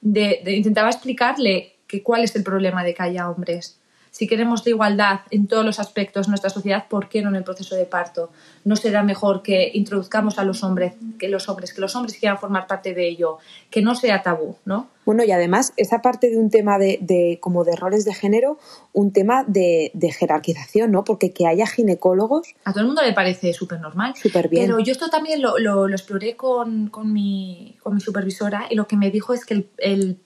de, 0.00 0.42
intentaba 0.46 0.88
explicarle 0.88 1.76
que 1.86 2.02
cuál 2.02 2.24
es 2.24 2.34
el 2.36 2.42
problema 2.42 2.84
de 2.84 2.94
que 2.94 3.02
haya 3.02 3.30
hombres 3.30 3.80
si 4.16 4.26
queremos 4.26 4.64
la 4.64 4.70
igualdad 4.70 5.20
en 5.30 5.46
todos 5.46 5.62
los 5.62 5.78
aspectos 5.78 6.24
de 6.24 6.30
nuestra 6.30 6.48
sociedad, 6.48 6.88
¿por 6.88 7.10
qué 7.10 7.20
no 7.20 7.28
en 7.28 7.36
el 7.36 7.44
proceso 7.44 7.76
de 7.76 7.84
parto? 7.84 8.30
¿No 8.64 8.74
será 8.74 9.02
mejor 9.02 9.42
que 9.42 9.70
introduzcamos 9.74 10.38
a 10.38 10.44
los 10.44 10.64
hombres, 10.64 10.94
que 11.18 11.28
los 11.28 11.50
hombres, 11.50 11.74
que 11.74 11.82
los 11.82 11.94
hombres 11.94 12.16
quieran 12.18 12.38
formar 12.38 12.66
parte 12.66 12.94
de 12.94 13.06
ello, 13.08 13.36
que 13.68 13.82
no 13.82 13.94
sea 13.94 14.22
tabú, 14.22 14.56
¿no? 14.64 14.88
Bueno, 15.04 15.22
y 15.22 15.32
además, 15.32 15.74
esa 15.76 16.00
parte 16.00 16.30
de 16.30 16.38
un 16.38 16.48
tema 16.48 16.78
de, 16.78 17.38
como 17.42 17.62
de 17.62 17.76
roles 17.76 18.06
de 18.06 18.14
género, 18.14 18.58
un 18.94 19.12
tema 19.12 19.44
de, 19.46 19.92
jerarquización, 20.18 20.92
¿no? 20.92 21.04
Porque 21.04 21.34
que 21.34 21.46
haya 21.46 21.66
ginecólogos. 21.66 22.54
A 22.64 22.72
todo 22.72 22.80
el 22.80 22.86
mundo 22.86 23.02
le 23.02 23.12
parece 23.12 23.52
súper 23.52 23.80
normal. 23.80 24.14
Súper 24.16 24.48
bien. 24.48 24.64
Pero 24.64 24.78
yo 24.78 24.92
esto 24.92 25.10
también 25.10 25.42
lo, 25.42 25.88
exploré 25.90 26.36
con, 26.36 26.90
mi, 27.04 27.76
con 27.82 27.94
mi 27.94 28.00
supervisora 28.00 28.64
y 28.70 28.76
lo 28.76 28.86
que 28.86 28.96
me 28.96 29.10
dijo 29.10 29.34
es 29.34 29.44
que 29.44 29.68
el 29.76 30.20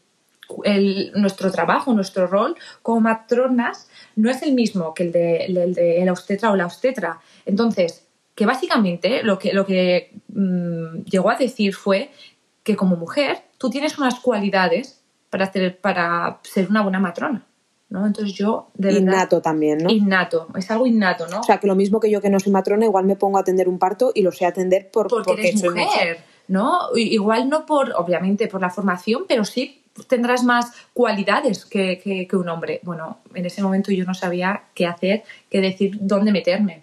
nuestro 1.15 1.51
trabajo, 1.51 1.93
nuestro 1.93 2.27
rol 2.27 2.57
como 2.83 3.01
matronas 3.01 3.89
no 4.17 4.31
es 4.31 4.43
el 4.43 4.55
mismo 4.55 4.95
que 4.95 5.05
el 5.05 5.13
de, 5.13 5.45
el 5.47 5.75
de 5.75 6.11
obstetra 6.11 6.51
o 6.51 6.57
la 6.57 6.67
obstetra. 6.67 7.21
Entonces, 7.47 8.07
que 8.35 8.47
básicamente 8.47 9.23
lo 9.23 9.39
que, 9.39 9.53
lo 9.53 9.67
que 9.67 10.15
mm, 10.29 11.05
llegó 11.05 11.31
a 11.31 11.37
decir 11.37 11.75
fue 11.75 12.11
que 12.63 12.77
como 12.77 12.97
mujer 12.97 13.43
tú 13.59 13.71
tienes 13.71 13.99
unas 13.99 14.21
cualidades 14.21 15.03
para, 15.29 15.45
hacer, 15.45 15.79
para 15.79 16.41
ser 16.43 16.69
una 16.69 16.83
buena 16.83 17.01
matrona. 17.01 17.47
¿no? 17.91 18.07
Entonces 18.07 18.35
yo, 18.35 18.71
de 18.75 18.93
Innato 18.93 19.43
también, 19.43 19.79
¿no? 19.79 19.91
Innato, 19.91 20.47
es 20.57 20.71
algo 20.71 20.87
innato, 20.87 21.27
¿no? 21.27 21.41
O 21.41 21.43
sea, 21.43 21.59
que 21.59 21.67
lo 21.67 21.75
mismo 21.75 21.99
que 21.99 22.09
yo 22.09 22.21
que 22.21 22.31
no 22.31 22.39
soy 22.39 22.53
matrona, 22.53 22.85
igual 22.85 23.05
me 23.05 23.17
pongo 23.17 23.37
a 23.37 23.41
atender 23.41 23.69
un 23.69 23.81
parto 23.81 24.13
y 24.15 24.23
lo 24.23 24.31
sé 24.31 24.47
atender 24.47 24.91
por, 24.93 25.09
porque, 25.09 25.33
eres 25.33 25.61
soy 25.61 25.71
mujer, 25.71 26.21
¿no? 26.47 26.79
Igual 26.95 27.49
no 27.49 27.67
por, 27.67 27.93
obviamente, 27.97 28.47
por 28.47 28.61
la 28.61 28.71
formación, 28.71 29.25
pero 29.29 29.45
sí 29.45 29.80
tendrás 30.09 30.45
más 30.45 30.73
cualidades 30.93 31.65
que, 31.65 32.29
un 32.33 32.49
hombre. 32.49 32.81
Bueno, 32.83 33.19
en 33.35 33.47
ese 33.47 33.63
momento 33.63 33.93
yo 33.93 34.05
no 34.05 34.15
sabía 34.15 34.65
qué 34.75 34.87
hacer, 34.87 35.25
qué 35.51 35.61
decir, 35.61 35.99
dónde 36.01 36.33
meterme. 36.33 36.83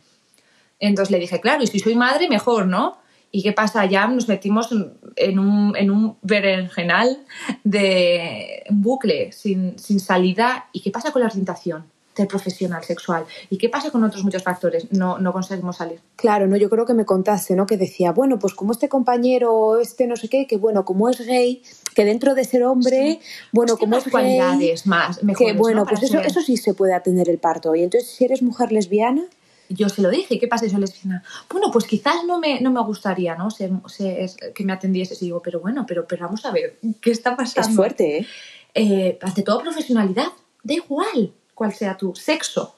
Entonces 0.79 1.11
le 1.11 1.19
dije, 1.19 1.41
claro, 1.41 1.63
y 1.63 1.67
si 1.67 1.79
soy 1.79 1.95
madre, 1.95 2.29
mejor, 2.29 2.67
¿no? 2.67 2.97
¿Y 3.31 3.43
qué 3.43 3.51
pasa? 3.51 3.85
Ya 3.85 4.07
nos 4.07 4.27
metimos 4.27 4.69
en 5.15 5.39
un, 5.39 5.75
en 5.75 5.91
un 5.91 6.17
berenjenal 6.21 7.25
de 7.63 8.63
bucle 8.69 9.31
sin, 9.31 9.77
sin 9.77 9.99
salida. 9.99 10.67
¿Y 10.71 10.81
qué 10.81 10.91
pasa 10.91 11.11
con 11.11 11.21
la 11.21 11.27
orientación? 11.27 11.85
Del 12.17 12.27
profesional 12.27 12.83
sexual. 12.83 13.25
¿Y 13.49 13.57
qué 13.57 13.69
pasa 13.69 13.91
con 13.91 14.03
otros 14.03 14.23
muchos 14.23 14.43
factores? 14.43 14.91
No, 14.91 15.17
no 15.19 15.33
conseguimos 15.33 15.77
salir. 15.77 15.99
Claro, 16.15 16.47
no, 16.47 16.57
yo 16.57 16.69
creo 16.69 16.85
que 16.85 16.93
me 16.93 17.05
contaste, 17.05 17.55
¿no? 17.55 17.65
Que 17.65 17.77
decía, 17.77 18.11
bueno, 18.11 18.39
pues 18.39 18.53
como 18.53 18.71
este 18.71 18.89
compañero, 18.89 19.79
este 19.79 20.07
no 20.07 20.15
sé 20.15 20.29
qué, 20.29 20.47
que 20.47 20.57
bueno, 20.57 20.85
como 20.85 21.09
es 21.09 21.25
gay, 21.25 21.61
que 21.93 22.05
dentro 22.05 22.35
de 22.35 22.43
ser 22.43 22.63
hombre, 22.63 23.19
bueno, 23.51 23.77
como 23.77 23.97
es 23.97 24.05
cualidades 24.09 24.85
más, 24.85 25.23
mejores, 25.23 25.53
que 25.53 25.57
bueno, 25.57 25.85
pues 25.85 26.03
eso, 26.03 26.19
eso 26.19 26.41
sí 26.41 26.57
se 26.57 26.73
puede 26.73 26.93
atender 26.93 27.29
el 27.29 27.37
parto. 27.37 27.75
Y 27.75 27.83
entonces, 27.83 28.09
si 28.09 28.25
eres 28.25 28.41
mujer 28.41 28.71
lesbiana, 28.71 29.23
yo 29.69 29.89
se 29.89 30.01
lo 30.01 30.09
dije, 30.09 30.39
¿qué 30.39 30.47
pasa 30.47 30.65
si 30.65 30.71
soy 30.71 30.81
lesbiana? 30.81 31.23
Bueno, 31.49 31.71
pues 31.71 31.85
quizás 31.85 32.23
no 32.25 32.39
me, 32.39 32.61
no 32.61 32.71
me 32.71 32.81
gustaría, 32.83 33.35
¿no? 33.35 33.49
que 33.57 34.63
me 34.63 34.73
atendiese 34.73 35.15
y 35.15 35.25
digo, 35.25 35.41
pero 35.41 35.59
bueno, 35.59 35.85
pero, 35.87 36.07
pero 36.07 36.25
vamos 36.25 36.45
a 36.45 36.51
ver, 36.51 36.77
¿qué 37.01 37.11
está 37.11 37.35
pasando? 37.35 37.69
Es 37.69 37.75
fuerte, 37.75 38.19
¿eh? 38.19 38.27
eh 38.73 39.19
ante 39.21 39.43
todo 39.43 39.61
profesionalidad, 39.61 40.27
da 40.63 40.73
igual 40.73 41.33
cuál 41.57 41.73
sea 41.73 41.97
tu 41.97 42.13
sexo 42.15 42.75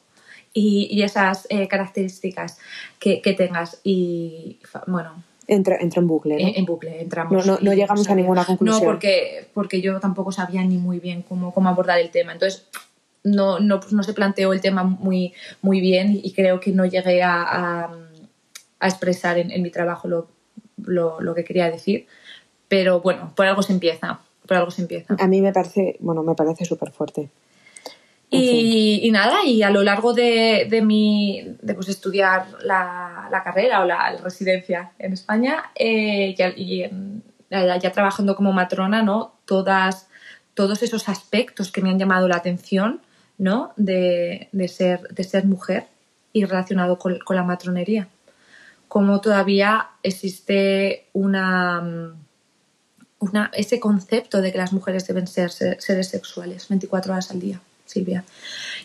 y, 0.54 0.88
y 0.90 1.04
esas 1.04 1.46
eh, 1.50 1.68
características 1.68 2.58
que, 2.98 3.22
que, 3.22 3.34
tengas. 3.34 3.82
Y 3.84 4.58
bueno, 4.88 5.22
Entra, 5.48 5.78
entra, 5.82 6.00
en 6.00 6.08
bucle. 6.08 6.36
¿no? 6.36 6.52
En, 6.56 6.66
bucle, 6.66 7.02
entramos. 7.02 7.46
No, 7.46 7.58
no, 7.60 7.74
llegamos 7.74 8.08
a 8.08 8.16
ninguna 8.16 8.46
conclusión. 8.46 8.84
No, 8.84 8.88
porque, 8.88 9.48
porque 9.54 9.82
yo 9.82 10.00
tampoco 10.00 10.32
sabía 10.32 10.64
ni 10.64 10.78
muy 10.78 11.00
bien 11.00 11.24
cómo, 11.24 11.54
cómo 11.54 11.70
abordar 11.70 12.00
el 12.00 12.12
tema. 12.12 12.32
Entonces, 12.34 12.68
no, 13.24 13.60
no, 13.60 13.80
pues 13.80 13.92
no 13.92 14.04
se 14.04 14.14
planteó 14.14 14.54
el 14.54 14.62
tema 14.62 14.84
muy, 14.84 15.34
muy 15.62 15.82
bien 15.82 16.20
y 16.24 16.34
creo 16.34 16.60
que 16.60 16.72
no 16.72 16.86
llegué 16.86 17.24
a, 17.24 17.42
a, 17.42 17.98
a 18.80 18.88
expresar 18.88 19.40
en, 19.40 19.52
en, 19.52 19.62
mi 19.64 19.72
trabajo 19.72 20.08
lo, 20.08 20.28
lo, 20.78 21.20
lo, 21.20 21.34
que 21.34 21.44
quería 21.44 21.70
decir. 21.70 22.06
Pero 22.68 23.02
bueno, 23.02 23.34
por 23.36 23.48
algo 23.48 23.64
se 23.64 23.74
empieza. 23.74 24.20
Por 24.48 24.56
algo 24.56 24.70
se 24.70 24.84
empieza. 24.84 25.16
A 25.20 25.28
mí 25.28 25.42
me 25.42 25.52
parece, 25.52 25.98
bueno, 26.00 26.22
me 26.22 26.36
parece 26.36 26.64
súper 26.64 26.92
fuerte. 26.92 27.30
Y, 28.32 29.10
nada, 29.12 29.44
y 29.44 29.64
a 29.64 29.72
lo 29.72 29.82
largo 29.82 30.14
de, 30.14 30.68
de 30.70 30.82
mi, 30.84 31.56
de 31.62 31.74
pues, 31.74 31.90
estudiar 31.90 32.46
la, 32.62 33.28
la, 33.32 33.44
carrera 33.44 33.82
o 33.82 33.86
la, 33.86 34.18
residencia 34.18 34.92
en 35.00 35.14
España, 35.14 35.72
eh, 35.74 36.36
y 36.56 36.84
ya, 37.50 37.92
trabajando 37.92 38.36
como 38.36 38.54
matrona, 38.54 39.02
¿no? 39.02 39.34
Todas, 39.46 40.08
todos 40.54 40.84
esos 40.84 41.10
aspectos 41.10 41.72
que 41.72 41.82
me 41.82 41.90
han 41.90 41.98
llamado 41.98 42.28
la 42.28 42.36
atención, 42.36 43.02
¿no? 43.40 43.74
De, 43.78 44.50
de, 44.52 44.68
ser, 44.68 45.02
de 45.10 45.24
ser 45.24 45.46
mujer 45.46 45.88
y 46.32 46.46
relacionado 46.46 47.00
con, 47.00 47.18
con 47.20 47.36
la 47.36 47.44
matronería. 47.44 48.10
Como 48.88 49.22
todavía 49.22 49.88
existe 50.04 51.08
una, 51.14 52.14
una, 53.20 53.52
ese 53.54 53.80
concepto 53.80 54.42
de 54.42 54.52
que 54.52 54.58
las 54.60 54.74
mujeres 54.74 55.08
deben 55.08 55.26
ser 55.26 55.52
seres 55.52 56.08
sexuales 56.08 56.68
24 56.70 57.14
horas 57.14 57.32
al 57.32 57.40
día. 57.40 57.60
Silvia. 57.90 58.24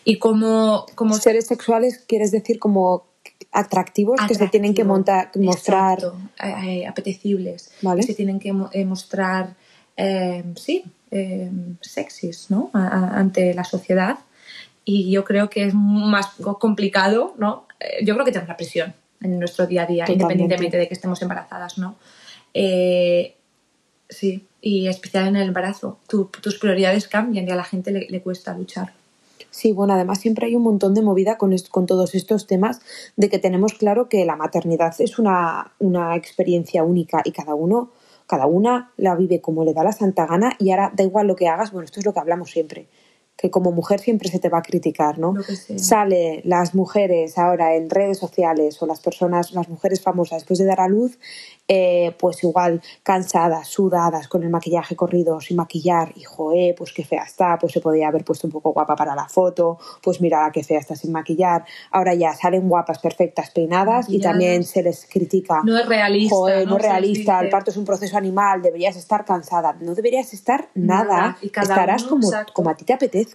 Y 0.04 0.18
como, 0.18 0.86
como 0.94 1.14
seres 1.14 1.46
sexuales, 1.46 2.02
quieres 2.06 2.30
decir 2.30 2.58
como 2.58 3.06
atractivos 3.52 4.14
Atractivo, 4.14 4.28
que 4.28 4.34
se 4.34 4.48
tienen 4.48 4.74
que 4.74 4.84
montar, 4.84 5.30
mostrar. 5.36 5.98
Exacto, 5.98 6.66
eh, 6.66 6.86
apetecibles. 6.86 7.70
¿Vale? 7.82 8.00
Que 8.00 8.06
se 8.08 8.14
tienen 8.14 8.40
que 8.40 8.52
eh, 8.72 8.84
mostrar, 8.84 9.54
eh, 9.96 10.42
sí, 10.56 10.84
eh, 11.10 11.50
sexys, 11.80 12.50
¿no? 12.50 12.70
A, 12.72 12.88
a, 12.88 13.18
ante 13.18 13.54
la 13.54 13.64
sociedad. 13.64 14.18
Y 14.84 15.10
yo 15.10 15.24
creo 15.24 15.48
que 15.48 15.64
es 15.64 15.74
más 15.74 16.28
complicado, 16.58 17.34
¿no? 17.38 17.66
Yo 18.02 18.14
creo 18.14 18.24
que 18.24 18.32
tenemos 18.32 18.48
la 18.48 18.56
presión 18.56 18.94
en 19.20 19.38
nuestro 19.38 19.66
día 19.66 19.82
a 19.82 19.86
día, 19.86 20.04
Totalmente. 20.04 20.34
independientemente 20.34 20.76
de 20.76 20.88
que 20.88 20.94
estemos 20.94 21.20
embarazadas, 21.22 21.78
¿no? 21.78 21.96
Eh, 22.52 23.36
sí, 24.08 24.46
y 24.60 24.88
especial 24.88 25.28
en 25.28 25.36
el 25.36 25.48
embarazo. 25.48 25.98
Tu, 26.08 26.26
tus 26.26 26.58
prioridades 26.58 27.08
cambian 27.08 27.46
y 27.46 27.50
a 27.50 27.56
la 27.56 27.64
gente 27.64 27.90
le, 27.90 28.06
le, 28.08 28.22
cuesta 28.22 28.56
luchar. 28.56 28.92
Sí, 29.50 29.72
bueno, 29.72 29.94
además 29.94 30.20
siempre 30.20 30.46
hay 30.46 30.56
un 30.56 30.62
montón 30.62 30.94
de 30.94 31.02
movida 31.02 31.38
con, 31.38 31.52
est 31.52 31.68
con 31.68 31.86
todos 31.86 32.14
estos 32.14 32.46
temas 32.46 32.80
de 33.16 33.28
que 33.28 33.38
tenemos 33.38 33.74
claro 33.74 34.08
que 34.08 34.24
la 34.24 34.36
maternidad 34.36 34.94
es 34.98 35.18
una, 35.18 35.72
una 35.78 36.16
experiencia 36.16 36.82
única 36.82 37.22
y 37.24 37.32
cada 37.32 37.54
uno, 37.54 37.90
cada 38.26 38.46
una 38.46 38.90
la 38.96 39.14
vive 39.14 39.40
como 39.40 39.64
le 39.64 39.72
da 39.72 39.84
la 39.84 39.92
santa 39.92 40.26
gana 40.26 40.56
y 40.58 40.70
ahora 40.70 40.92
da 40.94 41.04
igual 41.04 41.28
lo 41.28 41.36
que 41.36 41.48
hagas, 41.48 41.70
bueno, 41.70 41.84
esto 41.84 42.00
es 42.00 42.06
lo 42.06 42.12
que 42.12 42.20
hablamos 42.20 42.50
siempre 42.50 42.88
que 43.36 43.50
como 43.50 43.72
mujer 43.72 44.00
siempre 44.00 44.30
se 44.30 44.38
te 44.38 44.48
va 44.48 44.58
a 44.58 44.62
criticar, 44.62 45.18
¿no? 45.18 45.34
Sale 45.76 46.40
las 46.44 46.74
mujeres 46.74 47.36
ahora 47.36 47.74
en 47.74 47.90
redes 47.90 48.18
sociales 48.18 48.80
o 48.80 48.86
las 48.86 49.00
personas, 49.00 49.52
las 49.52 49.68
mujeres 49.68 50.00
famosas 50.00 50.40
después 50.40 50.58
de 50.58 50.64
dar 50.64 50.80
a 50.80 50.88
luz, 50.88 51.18
eh, 51.66 52.14
pues 52.18 52.44
igual 52.44 52.82
cansadas, 53.02 53.68
sudadas, 53.68 54.28
con 54.28 54.42
el 54.42 54.50
maquillaje 54.50 54.96
corrido, 54.96 55.40
sin 55.40 55.56
maquillar, 55.56 56.12
y 56.14 56.22
joe, 56.22 56.74
pues 56.76 56.92
qué 56.92 57.04
fea 57.04 57.22
está, 57.22 57.56
pues 57.58 57.72
se 57.72 57.80
podía 57.80 58.08
haber 58.08 58.24
puesto 58.24 58.46
un 58.46 58.52
poco 58.52 58.72
guapa 58.72 58.94
para 58.96 59.14
la 59.14 59.28
foto, 59.28 59.78
pues 60.02 60.20
mira 60.20 60.50
qué 60.52 60.62
fea 60.62 60.78
está 60.78 60.94
sin 60.94 61.12
maquillar. 61.12 61.64
Ahora 61.90 62.14
ya 62.14 62.34
salen 62.34 62.68
guapas, 62.68 62.98
perfectas, 62.98 63.50
peinadas 63.50 64.10
y 64.10 64.20
también 64.20 64.64
se 64.64 64.82
les 64.82 65.06
critica. 65.06 65.62
No 65.64 65.78
es 65.78 65.86
realista. 65.86 66.34
Joe, 66.34 66.64
no, 66.64 66.72
no 66.72 66.76
es 66.76 66.82
realista, 66.82 67.40
el 67.40 67.48
parto 67.48 67.70
es 67.70 67.76
un 67.76 67.84
proceso 67.84 68.16
animal, 68.16 68.60
deberías 68.60 68.96
estar 68.96 69.24
cansada. 69.24 69.74
No 69.80 69.94
deberías 69.94 70.34
estar 70.34 70.68
nada, 70.74 71.04
nada. 71.04 71.38
estarás 71.42 72.02
uno, 72.04 72.28
como, 72.28 72.44
como 72.52 72.70
a 72.70 72.74
ti 72.74 72.84
te 72.84 72.92
apetece 72.92 73.34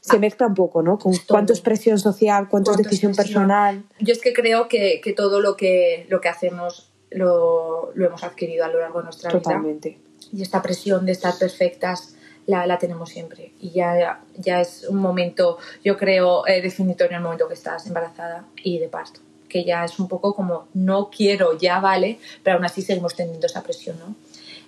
se 0.00 0.18
mezcla 0.18 0.46
un 0.46 0.54
poco, 0.54 0.82
¿no? 0.82 0.98
Con 0.98 1.14
cuánto 1.26 1.52
es 1.52 1.60
presión 1.60 1.98
social, 1.98 2.48
cuánto, 2.48 2.70
es 2.70 2.76
decisión 2.76 3.14
personal. 3.14 3.82
Yo 3.98 4.12
es 4.12 4.20
que 4.20 4.32
creo 4.32 4.68
que, 4.68 5.00
que, 5.02 5.12
todo 5.12 5.40
lo 5.40 5.56
que, 5.56 6.06
lo 6.08 6.20
que 6.20 6.28
hacemos 6.28 6.92
lo, 7.16 7.92
lo, 7.94 8.06
hemos 8.06 8.22
adquirido 8.22 8.64
a 8.64 8.68
lo 8.68 8.78
largo 8.78 8.98
de 8.98 9.04
nuestra 9.04 9.30
Totalmente. 9.30 9.88
vida. 9.90 9.98
Y 10.32 10.42
esta 10.42 10.62
presión 10.62 11.06
de 11.06 11.12
estar 11.12 11.36
perfectas 11.38 12.14
la, 12.46 12.66
la, 12.66 12.78
tenemos 12.78 13.10
siempre. 13.10 13.52
Y 13.60 13.70
ya, 13.70 14.20
ya 14.36 14.60
es 14.60 14.86
un 14.88 14.98
momento, 14.98 15.58
yo 15.84 15.96
creo, 15.96 16.46
eh, 16.46 16.60
definitorio 16.62 17.16
el 17.16 17.22
momento 17.22 17.48
que 17.48 17.54
estás 17.54 17.86
embarazada 17.86 18.44
y 18.62 18.78
de 18.78 18.88
parto. 18.88 19.20
Que 19.48 19.64
ya 19.64 19.84
es 19.84 19.98
un 19.98 20.08
poco 20.08 20.34
como, 20.34 20.68
no 20.74 21.10
quiero, 21.10 21.56
ya 21.58 21.80
vale, 21.80 22.18
pero 22.42 22.56
aún 22.56 22.64
así 22.64 22.82
seguimos 22.82 23.14
teniendo 23.14 23.46
esa 23.46 23.62
presión, 23.62 23.98
¿no? 23.98 24.14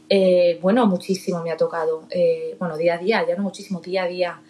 Eh, 0.09 0.59
bueno, 0.63 0.87
muchísimo 0.87 1.43
me 1.43 1.51
ha 1.51 1.57
tocado. 1.57 2.05
Eh, 2.11 2.57
bueno, 2.59 2.77
día 2.77 2.95
a 2.95 2.99
día, 2.99 3.27
ya 3.29 3.37
no 3.37 3.43
muchísimo, 3.43 3.81
día 3.81 4.05
a 4.05 4.09
día. 4.09 4.41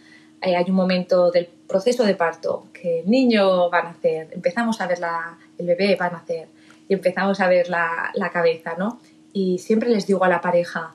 Eh, 0.40 0.54
hay 0.54 0.64
un 0.68 0.76
momento 0.76 1.30
del 1.32 1.48
proceso 1.66 2.04
de 2.04 2.14
parto 2.14 2.66
que 2.72 3.00
el 3.00 3.10
niño 3.10 3.68
va 3.70 3.80
a 3.80 3.82
nacer, 3.82 4.28
empezamos 4.30 4.80
a 4.80 4.86
ver 4.86 5.00
la, 5.00 5.36
el 5.58 5.66
bebé 5.66 5.96
va 5.96 6.06
a 6.06 6.10
nacer 6.10 6.48
y 6.88 6.94
empezamos 6.94 7.40
a 7.40 7.48
ver 7.48 7.68
la, 7.68 8.10
la, 8.14 8.30
cabeza, 8.30 8.74
¿no? 8.78 9.00
Y 9.32 9.58
siempre 9.58 9.90
les 9.90 10.06
digo 10.06 10.24
a 10.24 10.28
la 10.28 10.40
pareja, 10.40 10.94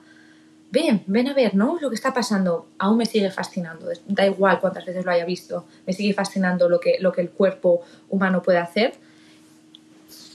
ven, 0.71 1.03
ven 1.05 1.27
a 1.27 1.33
ver, 1.33 1.53
¿no? 1.55 1.77
Lo 1.79 1.89
que 1.89 1.95
está 1.95 2.13
pasando 2.13 2.67
aún 2.79 2.97
me 2.97 3.05
sigue 3.05 3.29
fascinando, 3.29 3.87
da 4.07 4.25
igual 4.25 4.59
cuántas 4.59 4.85
veces 4.85 5.05
lo 5.05 5.11
haya 5.11 5.25
visto, 5.25 5.65
me 5.85 5.93
sigue 5.93 6.13
fascinando 6.13 6.67
lo 6.67 6.79
que, 6.79 6.97
lo 6.99 7.11
que 7.11 7.21
el 7.21 7.29
cuerpo 7.29 7.81
humano 8.09 8.41
puede 8.41 8.57
hacer 8.57 8.95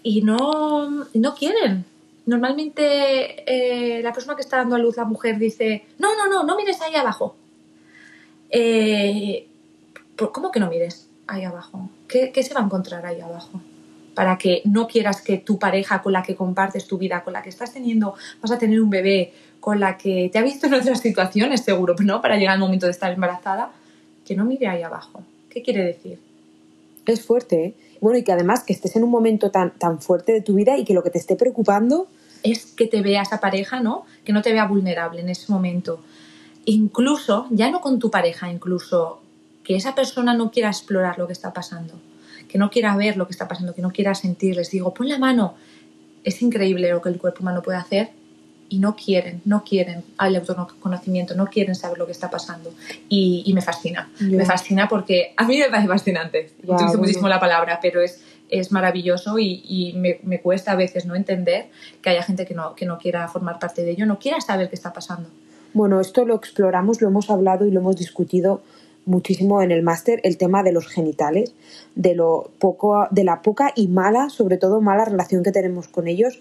y 0.02 0.22
no, 0.22 1.06
no 1.12 1.34
quieren, 1.34 1.84
normalmente 2.26 3.44
eh, 3.46 4.02
la 4.02 4.12
persona 4.12 4.36
que 4.36 4.42
está 4.42 4.58
dando 4.58 4.76
a 4.76 4.78
luz, 4.78 4.96
la 4.96 5.04
mujer, 5.04 5.38
dice, 5.38 5.86
no, 5.98 6.14
no, 6.14 6.28
no, 6.28 6.44
no 6.44 6.56
mires 6.56 6.80
ahí 6.82 6.94
abajo. 6.94 7.34
Eh, 8.50 9.48
¿Cómo 10.32 10.50
que 10.50 10.60
no 10.60 10.70
mires 10.70 11.08
ahí 11.26 11.44
abajo? 11.44 11.90
¿Qué, 12.06 12.30
¿Qué, 12.32 12.42
se 12.42 12.54
va 12.54 12.60
a 12.60 12.64
encontrar 12.64 13.04
ahí 13.04 13.20
abajo? 13.20 13.60
Para 14.18 14.36
que 14.36 14.62
no 14.64 14.88
quieras 14.88 15.22
que 15.22 15.38
tu 15.38 15.60
pareja 15.60 16.02
con 16.02 16.12
la 16.12 16.24
que 16.24 16.34
compartes 16.34 16.88
tu 16.88 16.98
vida, 16.98 17.22
con 17.22 17.34
la 17.34 17.40
que 17.40 17.50
estás 17.50 17.72
teniendo, 17.72 18.14
vas 18.42 18.50
a 18.50 18.58
tener 18.58 18.80
un 18.80 18.90
bebé, 18.90 19.32
con 19.60 19.78
la 19.78 19.96
que 19.96 20.28
te 20.32 20.40
ha 20.40 20.42
visto 20.42 20.66
en 20.66 20.74
otras 20.74 20.98
situaciones 20.98 21.60
seguro, 21.60 21.94
¿no? 22.00 22.20
Para 22.20 22.36
llegar 22.36 22.54
al 22.54 22.58
momento 22.58 22.86
de 22.86 22.90
estar 22.90 23.12
embarazada, 23.12 23.70
que 24.26 24.34
no 24.34 24.44
mire 24.44 24.66
ahí 24.66 24.82
abajo. 24.82 25.22
¿Qué 25.48 25.62
quiere 25.62 25.84
decir? 25.84 26.18
Es 27.06 27.24
fuerte, 27.24 27.64
¿eh? 27.64 27.74
Bueno, 28.00 28.18
y 28.18 28.24
que 28.24 28.32
además 28.32 28.64
que 28.64 28.72
estés 28.72 28.96
en 28.96 29.04
un 29.04 29.10
momento 29.10 29.52
tan, 29.52 29.70
tan 29.78 30.00
fuerte 30.00 30.32
de 30.32 30.40
tu 30.40 30.54
vida 30.54 30.76
y 30.76 30.84
que 30.84 30.94
lo 30.94 31.04
que 31.04 31.10
te 31.10 31.18
esté 31.18 31.36
preocupando 31.36 32.08
es 32.42 32.66
que 32.66 32.88
te 32.88 33.02
vea 33.02 33.22
esa 33.22 33.38
pareja, 33.38 33.78
¿no? 33.78 34.04
Que 34.24 34.32
no 34.32 34.42
te 34.42 34.52
vea 34.52 34.66
vulnerable 34.66 35.20
en 35.20 35.28
ese 35.28 35.52
momento. 35.52 36.00
Incluso, 36.64 37.46
ya 37.50 37.70
no 37.70 37.80
con 37.80 38.00
tu 38.00 38.10
pareja, 38.10 38.50
incluso 38.50 39.20
que 39.62 39.76
esa 39.76 39.94
persona 39.94 40.34
no 40.34 40.50
quiera 40.50 40.70
explorar 40.70 41.20
lo 41.20 41.28
que 41.28 41.34
está 41.34 41.52
pasando, 41.52 41.94
que 42.48 42.58
no 42.58 42.70
quiera 42.70 42.96
ver 42.96 43.16
lo 43.16 43.26
que 43.26 43.32
está 43.32 43.46
pasando, 43.46 43.74
que 43.74 43.82
no 43.82 43.90
quiera 43.90 44.14
sentir. 44.14 44.56
Les 44.56 44.70
digo, 44.70 44.92
pon 44.94 45.08
la 45.08 45.18
mano. 45.18 45.54
Es 46.24 46.42
increíble 46.42 46.90
lo 46.90 47.00
que 47.00 47.08
el 47.10 47.18
cuerpo 47.18 47.42
humano 47.42 47.62
puede 47.62 47.78
hacer 47.78 48.10
y 48.70 48.78
no 48.78 48.96
quieren, 48.96 49.40
no 49.44 49.64
quieren 49.64 50.04
al 50.18 50.36
autoconocimiento, 50.36 51.34
no 51.34 51.46
quieren 51.46 51.74
saber 51.74 51.98
lo 51.98 52.06
que 52.06 52.12
está 52.12 52.30
pasando. 52.30 52.72
Y, 53.08 53.42
y 53.46 53.52
me 53.54 53.62
fascina. 53.62 54.10
Yeah. 54.18 54.28
Me 54.30 54.44
fascina 54.44 54.88
porque 54.88 55.32
a 55.36 55.44
mí 55.44 55.58
me 55.58 55.70
parece 55.70 55.88
fascinante. 55.88 56.50
Yeah, 56.62 56.74
Utilizo 56.74 56.98
muchísimo 56.98 57.28
la 57.28 57.40
palabra, 57.40 57.78
pero 57.80 58.00
es 58.00 58.20
es 58.50 58.72
maravilloso 58.72 59.38
y, 59.38 59.62
y 59.68 59.92
me, 59.94 60.20
me, 60.22 60.40
cuesta 60.40 60.72
a 60.72 60.76
veces 60.76 61.06
no 61.06 61.14
entender 61.14 61.66
que 62.02 62.10
haya 62.10 62.22
gente 62.22 62.46
que 62.46 62.54
no, 62.54 62.74
que 62.74 62.86
no 62.86 62.98
quiera 62.98 63.28
formar 63.28 63.58
parte 63.58 63.82
de 63.82 63.90
ello, 63.90 64.06
no 64.06 64.18
quiera 64.18 64.40
saber 64.40 64.68
qué 64.68 64.74
está 64.74 64.92
pasando. 64.92 65.28
Bueno, 65.74 66.00
esto 66.00 66.24
lo 66.24 66.34
exploramos, 66.34 67.00
lo 67.02 67.08
hemos 67.08 67.30
hablado 67.30 67.66
y 67.66 67.70
lo 67.70 67.80
hemos 67.80 67.96
discutido 67.96 68.62
muchísimo 69.08 69.62
en 69.62 69.72
el 69.72 69.82
máster 69.82 70.20
el 70.22 70.36
tema 70.36 70.62
de 70.62 70.72
los 70.72 70.86
genitales, 70.86 71.54
de 71.94 72.14
lo 72.14 72.50
poco, 72.58 73.08
de 73.10 73.24
la 73.24 73.42
poca 73.42 73.72
y 73.74 73.88
mala, 73.88 74.28
sobre 74.28 74.58
todo 74.58 74.80
mala 74.80 75.04
relación 75.04 75.42
que 75.42 75.52
tenemos 75.52 75.88
con 75.88 76.06
ellos, 76.06 76.40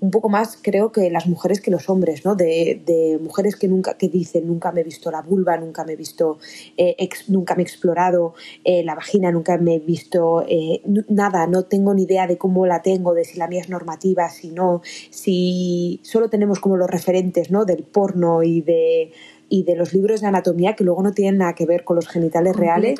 un 0.00 0.10
poco 0.10 0.28
más 0.28 0.58
creo 0.60 0.92
que 0.92 1.10
las 1.10 1.26
mujeres 1.26 1.60
que 1.60 1.70
los 1.70 1.88
hombres, 1.88 2.24
¿no? 2.24 2.34
De, 2.34 2.82
de 2.84 3.18
mujeres 3.20 3.56
que 3.56 3.68
nunca, 3.68 3.94
que 3.96 4.08
dicen 4.08 4.46
nunca 4.46 4.72
me 4.72 4.82
he 4.82 4.84
visto 4.84 5.10
la 5.10 5.22
vulva, 5.22 5.56
nunca 5.56 5.84
me 5.84 5.92
he 5.94 5.96
visto, 5.96 6.38
eh, 6.76 7.08
nunca 7.28 7.54
me 7.54 7.62
he 7.62 7.64
explorado 7.64 8.34
eh, 8.64 8.84
la 8.84 8.94
vagina, 8.94 9.32
nunca 9.32 9.56
me 9.56 9.76
he 9.76 9.78
visto 9.78 10.44
eh, 10.48 10.82
nada, 11.08 11.46
no 11.46 11.64
tengo 11.64 11.94
ni 11.94 12.02
idea 12.02 12.26
de 12.26 12.36
cómo 12.36 12.66
la 12.66 12.82
tengo, 12.82 13.14
de 13.14 13.24
si 13.24 13.38
la 13.38 13.48
mía 13.48 13.62
es 13.62 13.70
normativa, 13.70 14.28
si 14.28 14.50
no, 14.50 14.82
si 15.10 16.00
solo 16.02 16.28
tenemos 16.28 16.60
como 16.60 16.76
los 16.76 16.90
referentes, 16.90 17.50
¿no? 17.50 17.64
Del 17.64 17.84
porno 17.84 18.42
y 18.42 18.60
de 18.60 19.12
y 19.48 19.62
de 19.62 19.76
los 19.76 19.92
libros 19.92 20.20
de 20.20 20.26
anatomía 20.26 20.74
que 20.74 20.84
luego 20.84 21.02
no 21.02 21.12
tienen 21.12 21.38
nada 21.38 21.54
que 21.54 21.66
ver 21.66 21.84
con 21.84 21.96
los 21.96 22.08
genitales 22.08 22.56
reales. 22.56 22.98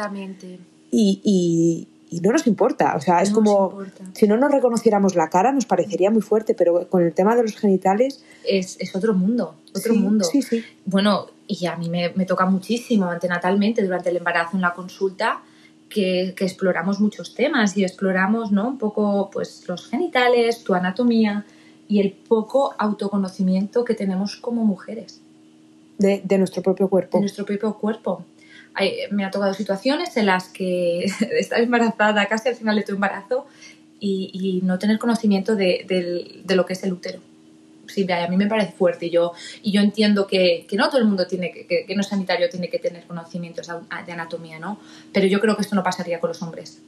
Y, 0.90 1.20
y, 1.24 1.88
y 2.10 2.20
no 2.20 2.32
nos 2.32 2.46
importa. 2.46 2.94
O 2.96 3.00
sea, 3.00 3.20
es 3.22 3.30
como 3.30 3.78
si 4.12 4.28
no 4.28 4.36
nos 4.36 4.50
reconociéramos 4.50 5.14
la 5.14 5.28
cara, 5.28 5.52
nos 5.52 5.66
parecería 5.66 6.10
muy 6.10 6.22
fuerte, 6.22 6.54
pero 6.54 6.88
con 6.88 7.02
el 7.02 7.12
tema 7.12 7.34
de 7.36 7.42
los 7.42 7.56
genitales. 7.56 8.22
Es, 8.46 8.76
es 8.80 8.94
otro 8.94 9.14
mundo, 9.14 9.56
otro 9.74 9.94
mundo. 9.94 10.24
Sí, 10.24 10.42
sí. 10.42 10.64
Bueno, 10.84 11.26
y 11.46 11.66
a 11.66 11.76
mí 11.76 11.88
me, 11.88 12.10
me, 12.10 12.24
toca 12.24 12.46
muchísimo 12.46 13.06
antenatalmente 13.06 13.82
durante 13.82 14.10
el 14.10 14.16
embarazo 14.18 14.56
en 14.56 14.62
la 14.62 14.72
consulta. 14.72 15.42
Que, 15.88 16.34
que, 16.36 16.44
exploramos 16.44 16.98
muchos 16.98 17.36
temas 17.36 17.76
y 17.76 17.84
exploramos 17.84 18.50
¿no? 18.50 18.66
un 18.66 18.76
poco 18.76 19.30
pues, 19.32 19.62
los 19.68 19.86
genitales, 19.86 20.64
tu 20.64 20.74
anatomía 20.74 21.46
y 21.86 22.00
el 22.00 22.10
poco 22.10 22.74
autoconocimiento 22.76 23.84
que 23.84 23.94
tenemos 23.94 24.34
como 24.34 24.64
mujeres. 24.64 25.20
De, 25.98 26.20
de 26.24 26.38
nuestro 26.38 26.62
propio 26.62 26.88
cuerpo. 26.88 27.18
De 27.18 27.22
nuestro 27.22 27.44
propio 27.46 27.74
cuerpo 27.74 28.24
me 29.10 29.24
ha 29.24 29.30
tocado 29.30 29.54
situaciones 29.54 30.16
en 30.16 30.26
las 30.26 30.48
que 30.48 31.04
estar 31.38 31.60
embarazada 31.60 32.26
casi 32.26 32.48
al 32.48 32.56
final 32.56 32.76
de 32.76 32.82
tu 32.82 32.92
embarazo 32.92 33.46
y, 33.98 34.60
no 34.62 34.78
tener 34.78 34.98
conocimiento 34.98 35.56
de, 35.56 36.44
lo 36.48 36.66
que 36.66 36.74
es 36.74 36.84
el 36.84 36.92
útero. 36.92 37.20
Sí, 37.86 38.06
a 38.10 38.28
mí 38.28 38.36
me 38.36 38.46
parece 38.46 38.72
fuerte 38.72 39.06
y 39.06 39.10
yo, 39.10 39.32
y 39.62 39.72
yo 39.72 39.80
entiendo 39.80 40.26
que, 40.26 40.66
no 40.72 40.88
todo 40.88 40.98
el 40.98 41.06
mundo 41.06 41.26
tiene 41.26 41.52
que, 41.52 41.86
que, 41.86 41.94
no 41.94 42.00
es 42.00 42.08
sanitario 42.08 42.48
tiene 42.48 42.68
que 42.68 42.78
tener 42.78 43.04
conocimientos 43.04 43.68
de 43.68 44.12
anatomía, 44.12 44.58
¿no? 44.58 44.78
Pero 45.12 45.26
yo 45.26 45.40
creo 45.40 45.56
que 45.56 45.62
esto 45.62 45.74
no 45.74 45.82
pasaría 45.82 46.20
con 46.20 46.28
los 46.28 46.42
hombres. 46.42 46.82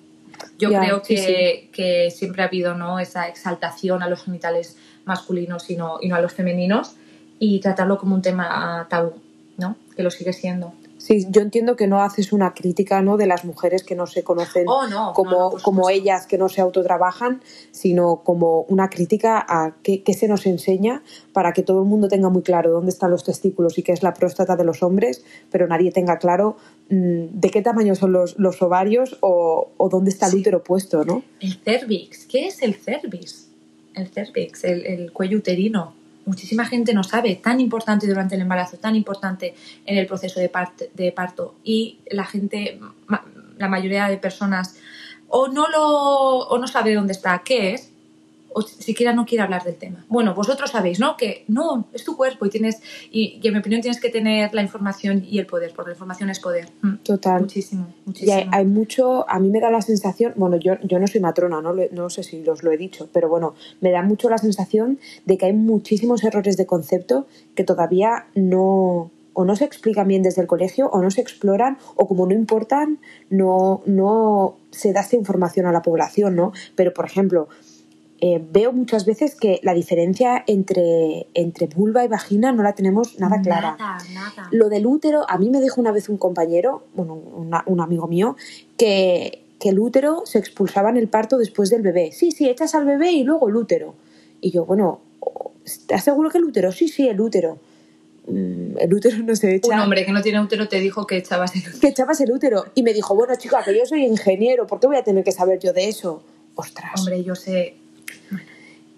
Yo 0.59 0.69
creo 0.71 1.03
que, 1.03 1.69
que, 1.73 2.11
siempre 2.11 2.43
ha 2.43 2.47
habido 2.47 2.75
¿no? 2.75 3.01
esa 3.01 3.29
exaltación 3.29 4.03
a 4.03 4.09
los 4.09 4.25
genitales 4.25 4.77
masculinos 5.05 5.71
y 5.71 5.77
no, 5.77 5.99
y 6.01 6.09
no 6.09 6.17
a 6.17 6.21
los 6.21 6.33
femeninos 6.33 6.95
y 7.39 7.61
tratarlo 7.61 7.99
como 7.99 8.15
un 8.15 8.23
tema 8.23 8.87
tabú, 8.89 9.13
¿no? 9.57 9.77
Que 9.97 10.03
lo 10.03 10.11
sigue 10.11 10.33
siendo. 10.33 10.73
Sí, 10.99 11.27
yo 11.31 11.43
entiendo 11.43 11.77
que 11.77 11.87
no 11.87 12.03
haces 12.03 12.33
una 12.33 12.55
crítica 12.55 13.01
¿no? 13.03 13.17
de 13.17 13.27
las 13.27 13.45
mujeres 13.45 13.85
que 13.85 13.95
no 13.95 14.07
se 14.07 14.25
conocen 14.25 14.65
oh, 14.67 15.13
como, 15.15 15.53
como 15.63 15.89
ellas 15.91 16.27
que 16.27 16.39
no 16.39 16.49
se 16.49 16.61
autotrabajan, 16.61 17.41
sino 17.71 18.17
como 18.25 18.63
una 18.63 18.91
crítica 18.91 19.39
a 19.39 19.77
qué, 19.85 20.03
qué, 20.03 20.13
se 20.13 20.27
nos 20.27 20.45
enseña 20.45 21.03
para 21.33 21.53
que 21.53 21.63
todo 21.63 21.83
el 21.83 21.89
mundo 21.89 22.09
tenga 22.09 22.31
muy 22.31 22.43
claro 22.43 22.73
dónde 22.73 22.91
están 22.91 23.13
los 23.13 23.23
testículos 23.23 23.79
y 23.79 23.85
qué 23.85 23.93
es 23.93 24.03
la 24.03 24.13
próstata 24.13 24.57
de 24.57 24.65
los 24.65 24.83
hombres, 24.83 25.25
pero 25.53 25.69
nadie 25.69 25.93
tenga 25.93 26.19
claro 26.19 26.57
mmm, 26.91 27.27
de 27.31 27.51
qué 27.51 27.63
tamaño 27.63 27.95
son 27.95 28.13
los, 28.13 28.37
los 28.37 28.61
ovarios 28.61 29.19
o, 29.21 29.71
o, 29.77 29.89
dónde 29.89 30.11
está 30.11 30.27
el 30.27 30.35
útero 30.35 30.65
puesto, 30.65 31.05
¿no? 31.05 31.23
El 31.39 31.55
cervix, 31.65 32.27
¿qué 32.27 32.49
es 32.49 32.61
el 32.61 32.75
cervix? 32.75 33.47
El 33.95 34.09
cervix, 34.09 34.65
el, 34.65 34.85
el 34.85 35.13
cuello 35.13 35.39
uterino 35.39 35.95
muchísima 36.29 36.65
gente 36.65 36.95
no 36.95 37.03
sabe, 37.03 37.35
tan 37.37 37.61
importante 37.61 38.07
durante 38.07 38.35
el 38.37 38.43
embarazo, 38.43 38.77
tan 38.77 38.95
importante 38.95 39.55
en 39.87 39.99
el 39.99 40.07
proceso 40.07 40.39
de, 40.39 40.49
parto. 40.49 41.55
Y 41.65 42.01
la 42.11 42.25
gente, 42.25 42.79
la 43.57 43.69
mayoría 43.69 44.09
de 44.09 44.19
personas, 44.19 44.77
o 45.29 45.49
no, 45.49 45.69
lo, 45.69 45.85
o 45.85 46.59
no 46.59 46.69
sabe 46.69 46.95
dónde 46.95 47.13
está, 47.13 47.43
qué 47.45 47.75
es, 47.75 47.93
o 48.59 48.63
siquiera 48.63 49.13
no 49.13 49.25
quiere 49.25 49.43
hablar 49.43 49.65
del 49.65 49.77
tema. 49.77 50.05
Bueno, 50.09 50.35
vosotros 50.35 50.71
sabéis, 50.71 50.99
¿no? 50.99 51.17
Que 51.17 51.45
no, 51.49 51.87
es 51.93 52.05
tu 52.05 52.17
cuerpo 52.17 52.47
y 52.47 52.51
tienes, 52.51 52.81
y, 53.11 53.41
en 53.43 53.53
mi 53.53 53.61
opinión 53.61 53.81
tienes 53.81 54.01
que 54.01 54.11
tener 54.11 54.53
la 54.53 54.63
información 54.63 55.25
y 55.27 55.39
el 55.39 55.47
poder, 55.47 55.73
porque 55.75 55.91
la 55.91 55.95
información 55.95 56.31
es 56.31 56.41
poder. 56.41 56.69
Mm. 56.83 56.97
Total. 57.05 57.41
Muchísimo, 57.41 57.87
muchísimo. 58.05 58.33
Y 58.37 58.49
hay, 58.53 58.65
mucho, 58.67 59.29
a 59.29 59.39
mí 59.39 59.51
me 59.51 59.61
da 59.61 59.71
la 59.71 59.83
sensación, 59.83 60.33
bueno, 60.37 60.57
yo, 60.57 60.75
yo 60.83 60.99
no 60.99 61.07
soy 61.07 61.21
matrona, 61.21 61.63
¿no? 61.63 61.75
no 61.93 62.11
sé 62.11 62.23
si 62.23 62.47
os 62.49 62.63
lo 62.63 62.73
he 62.73 62.77
dicho, 62.77 63.09
pero 63.13 63.29
bueno, 63.29 63.55
me 63.81 63.91
da 63.91 64.03
mucho 64.03 64.29
la 64.29 64.39
sensación 64.39 64.99
de 65.25 65.39
que 65.39 65.47
hay 65.47 65.53
muchísimos 65.53 66.25
errores 66.25 66.57
de 66.57 66.67
concepto 66.67 67.27
que 67.55 67.65
todavía 67.65 68.27
no, 68.35 69.11
o 69.39 69.45
no 69.45 69.55
se 69.55 69.65
explican 69.65 70.09
bien 70.09 70.25
desde 70.25 70.43
el 70.43 70.49
colegio 70.49 70.89
o 70.89 71.01
no 71.01 71.13
se 71.13 71.21
exploran 71.21 71.79
o 71.95 72.09
como 72.09 72.27
no 72.27 72.35
importan 72.35 72.99
no, 73.31 73.83
no 73.87 74.57
se 74.73 74.93
da 74.93 75.01
esta 75.03 75.15
información 75.15 75.67
a 75.67 75.71
la 75.71 75.81
población, 75.81 76.35
¿no? 76.35 76.53
Pero 76.75 76.93
por 76.93 77.07
ejemplo, 77.07 77.49
eh, 78.21 78.43
veo 78.51 78.73
muchas 78.73 79.07
veces 79.07 79.37
que 79.37 79.61
la 79.63 79.75
diferencia 79.75 80.43
entre, 80.47 81.29
entre 81.35 81.69
vulva 81.69 82.05
y 82.05 82.09
vagina 82.09 82.51
no 82.51 82.65
la 82.65 82.75
tenemos 82.75 83.19
nada 83.21 83.41
clara. 83.41 83.77
Nada, 83.79 83.99
nada. 84.13 84.49
Lo 84.51 84.69
del 84.69 84.87
útero, 84.87 85.25
a 85.29 85.39
mí 85.39 85.51
me 85.51 85.61
dijo 85.61 85.81
una 85.81 85.93
vez 85.93 86.09
un 86.09 86.17
compañero, 86.17 86.83
bueno, 86.95 87.15
un 87.15 87.81
amigo 87.81 88.09
mío, 88.09 88.37
que, 88.77 89.45
que 89.61 89.69
el 89.69 89.79
útero 89.79 90.23
se 90.27 90.39
expulsaba 90.39 90.91
en 90.91 90.97
el 90.97 91.09
parto 91.09 91.39
después 91.39 91.71
del 91.71 91.83
bebé. 91.83 92.11
Sí, 92.13 92.33
sí, 92.33 92.49
echas 92.49 92.75
al 92.75 92.87
bebé 92.87 93.13
y 93.13 93.23
luego 93.23 93.49
el 93.49 93.55
útero. 93.55 93.95
Y 94.41 94.51
yo, 94.51 94.65
bueno, 94.65 95.01
¿estás 95.65 96.03
seguro 96.03 96.29
que 96.31 96.39
el 96.39 96.45
útero? 96.45 96.73
Sí, 96.73 96.89
sí, 96.89 97.09
el 97.09 97.21
útero. 97.21 97.59
Mm, 98.27 98.79
el 98.79 98.95
útero 98.95 99.19
no 99.19 99.37
se 99.37 99.55
echa. 99.55 99.75
Un 99.75 99.81
hombre 99.81 100.05
que 100.05 100.13
no 100.13 100.23
tiene 100.23 100.41
útero 100.41 100.67
te 100.67 100.81
dijo 100.81 101.07
que 101.07 101.19
echabas 101.19 101.55
el 101.55 101.63
útero. 101.63 101.81
Que 101.81 101.89
echabas 101.89 102.21
el 102.21 102.33
útero. 102.33 102.65
Y 102.75 102.83
me 102.83 102.93
dijo, 102.93 103.15
bueno, 103.15 103.37
chica, 103.37 103.63
que 103.65 103.77
yo 103.79 103.87
soy 103.87 104.05
ingeniero, 104.05 104.67
¿por 104.67 104.81
qué 104.81 104.89
voy 104.89 104.97
a 104.97 105.05
tener 105.05 105.23
que 105.23 105.33
saber 105.33 105.61
yo 105.61 105.73
de 105.73 105.89
eso? 105.89 106.25
Ostras. 106.57 107.01
Hombre, 107.01 107.23
yo 107.23 107.37
sé 107.37 107.77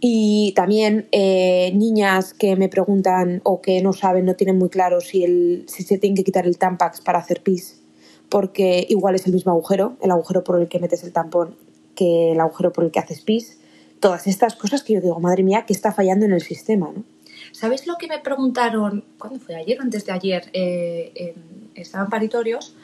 y 0.01 0.53
también 0.57 1.09
eh, 1.13 1.73
niñas 1.75 2.33
que 2.33 2.57
me 2.57 2.69
preguntan 2.69 3.43
o 3.45 3.61
que 3.61 3.83
no 3.83 3.93
saben, 3.93 4.25
no 4.25 4.35
tienen 4.35 4.59
muy 4.59 4.71
claro 4.71 5.01
si, 5.01 5.25
el, 5.25 5.65
si 5.69 5.83
se 5.83 5.99
tiene 5.99 6.17
que 6.17 6.25
quitar 6.25 6.47
el 6.47 6.57
tampax 6.57 7.03
para 7.03 7.19
hacer 7.19 7.43
pis, 7.43 7.83
porque 8.31 8.87
igual 8.89 9.15
es 9.15 9.27
el 9.27 9.35
mismo 9.35 9.53
agujero, 9.53 9.97
el 10.01 10.11
agujero 10.11 10.43
por 10.43 10.61
el 10.61 10.69
que 10.69 10.79
metes 10.79 11.05
el 11.05 11.13
tampón 11.13 11.55
que 11.95 12.33
el 12.33 12.41
agujero 12.41 12.73
por 12.73 12.85
el 12.85 12.91
que 12.91 12.99
haces 12.99 13.21
pis. 13.21 13.59
Todas 14.01 14.27
estas 14.27 14.57
cosas 14.57 14.83
que 14.83 14.95
yo 14.95 15.03
digo, 15.03 15.21
madre 15.21 15.43
mía, 15.43 15.67
que 15.67 15.75
está 15.75 15.93
fallando 15.93 16.25
en 16.25 16.33
el 16.33 16.41
sistema, 16.41 16.91
¿no? 16.95 17.05
¿Sabes 17.53 17.87
lo 17.87 17.97
que 17.97 18.07
me 18.07 18.19
preguntaron? 18.21 19.05
¿Cuándo 19.19 19.39
fue? 19.41 19.57
¿Ayer 19.57 19.79
o 19.79 19.83
antes 19.83 20.07
de 20.07 20.13
ayer? 20.13 20.51
Eh, 20.55 21.35
estaban 21.75 22.09
paritorios 22.09 22.75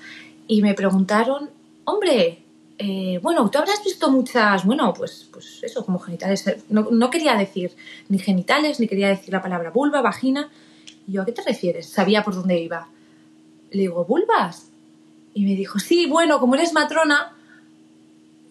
y 0.47 0.61
me 0.61 0.75
preguntaron, 0.75 1.51
hombre, 1.85 2.43
eh, 2.79 3.19
bueno, 3.23 3.49
tú 3.51 3.59
habrás 3.59 3.83
visto 3.83 4.11
muchas, 4.11 4.65
bueno, 4.65 4.93
pues, 4.93 5.29
pues 5.33 5.63
eso, 5.63 5.85
como 5.85 5.99
genitales. 5.99 6.45
No, 6.69 6.89
no, 6.91 7.11
quería 7.11 7.35
decir 7.35 7.73
ni 8.09 8.19
genitales, 8.19 8.81
ni 8.81 8.87
quería 8.87 9.09
decir 9.09 9.33
la 9.33 9.43
palabra 9.43 9.71
vulva, 9.71 10.03
vagina. 10.03 10.51
Y 11.07 11.13
yo, 11.13 11.23
¿a 11.23 11.25
qué 11.25 11.33
te 11.33 11.43
refieres? 11.43 11.87
Sabía 11.87 12.23
por 12.23 12.35
dónde 12.35 12.59
iba. 12.59 12.89
Le 13.71 13.83
digo, 13.83 14.05
¿vulvas? 14.05 14.69
Y 15.33 15.45
me 15.45 15.55
dijo, 15.55 15.79
sí, 15.79 16.07
bueno, 16.07 16.39
como 16.39 16.55
eres 16.55 16.73
matrona. 16.73 17.35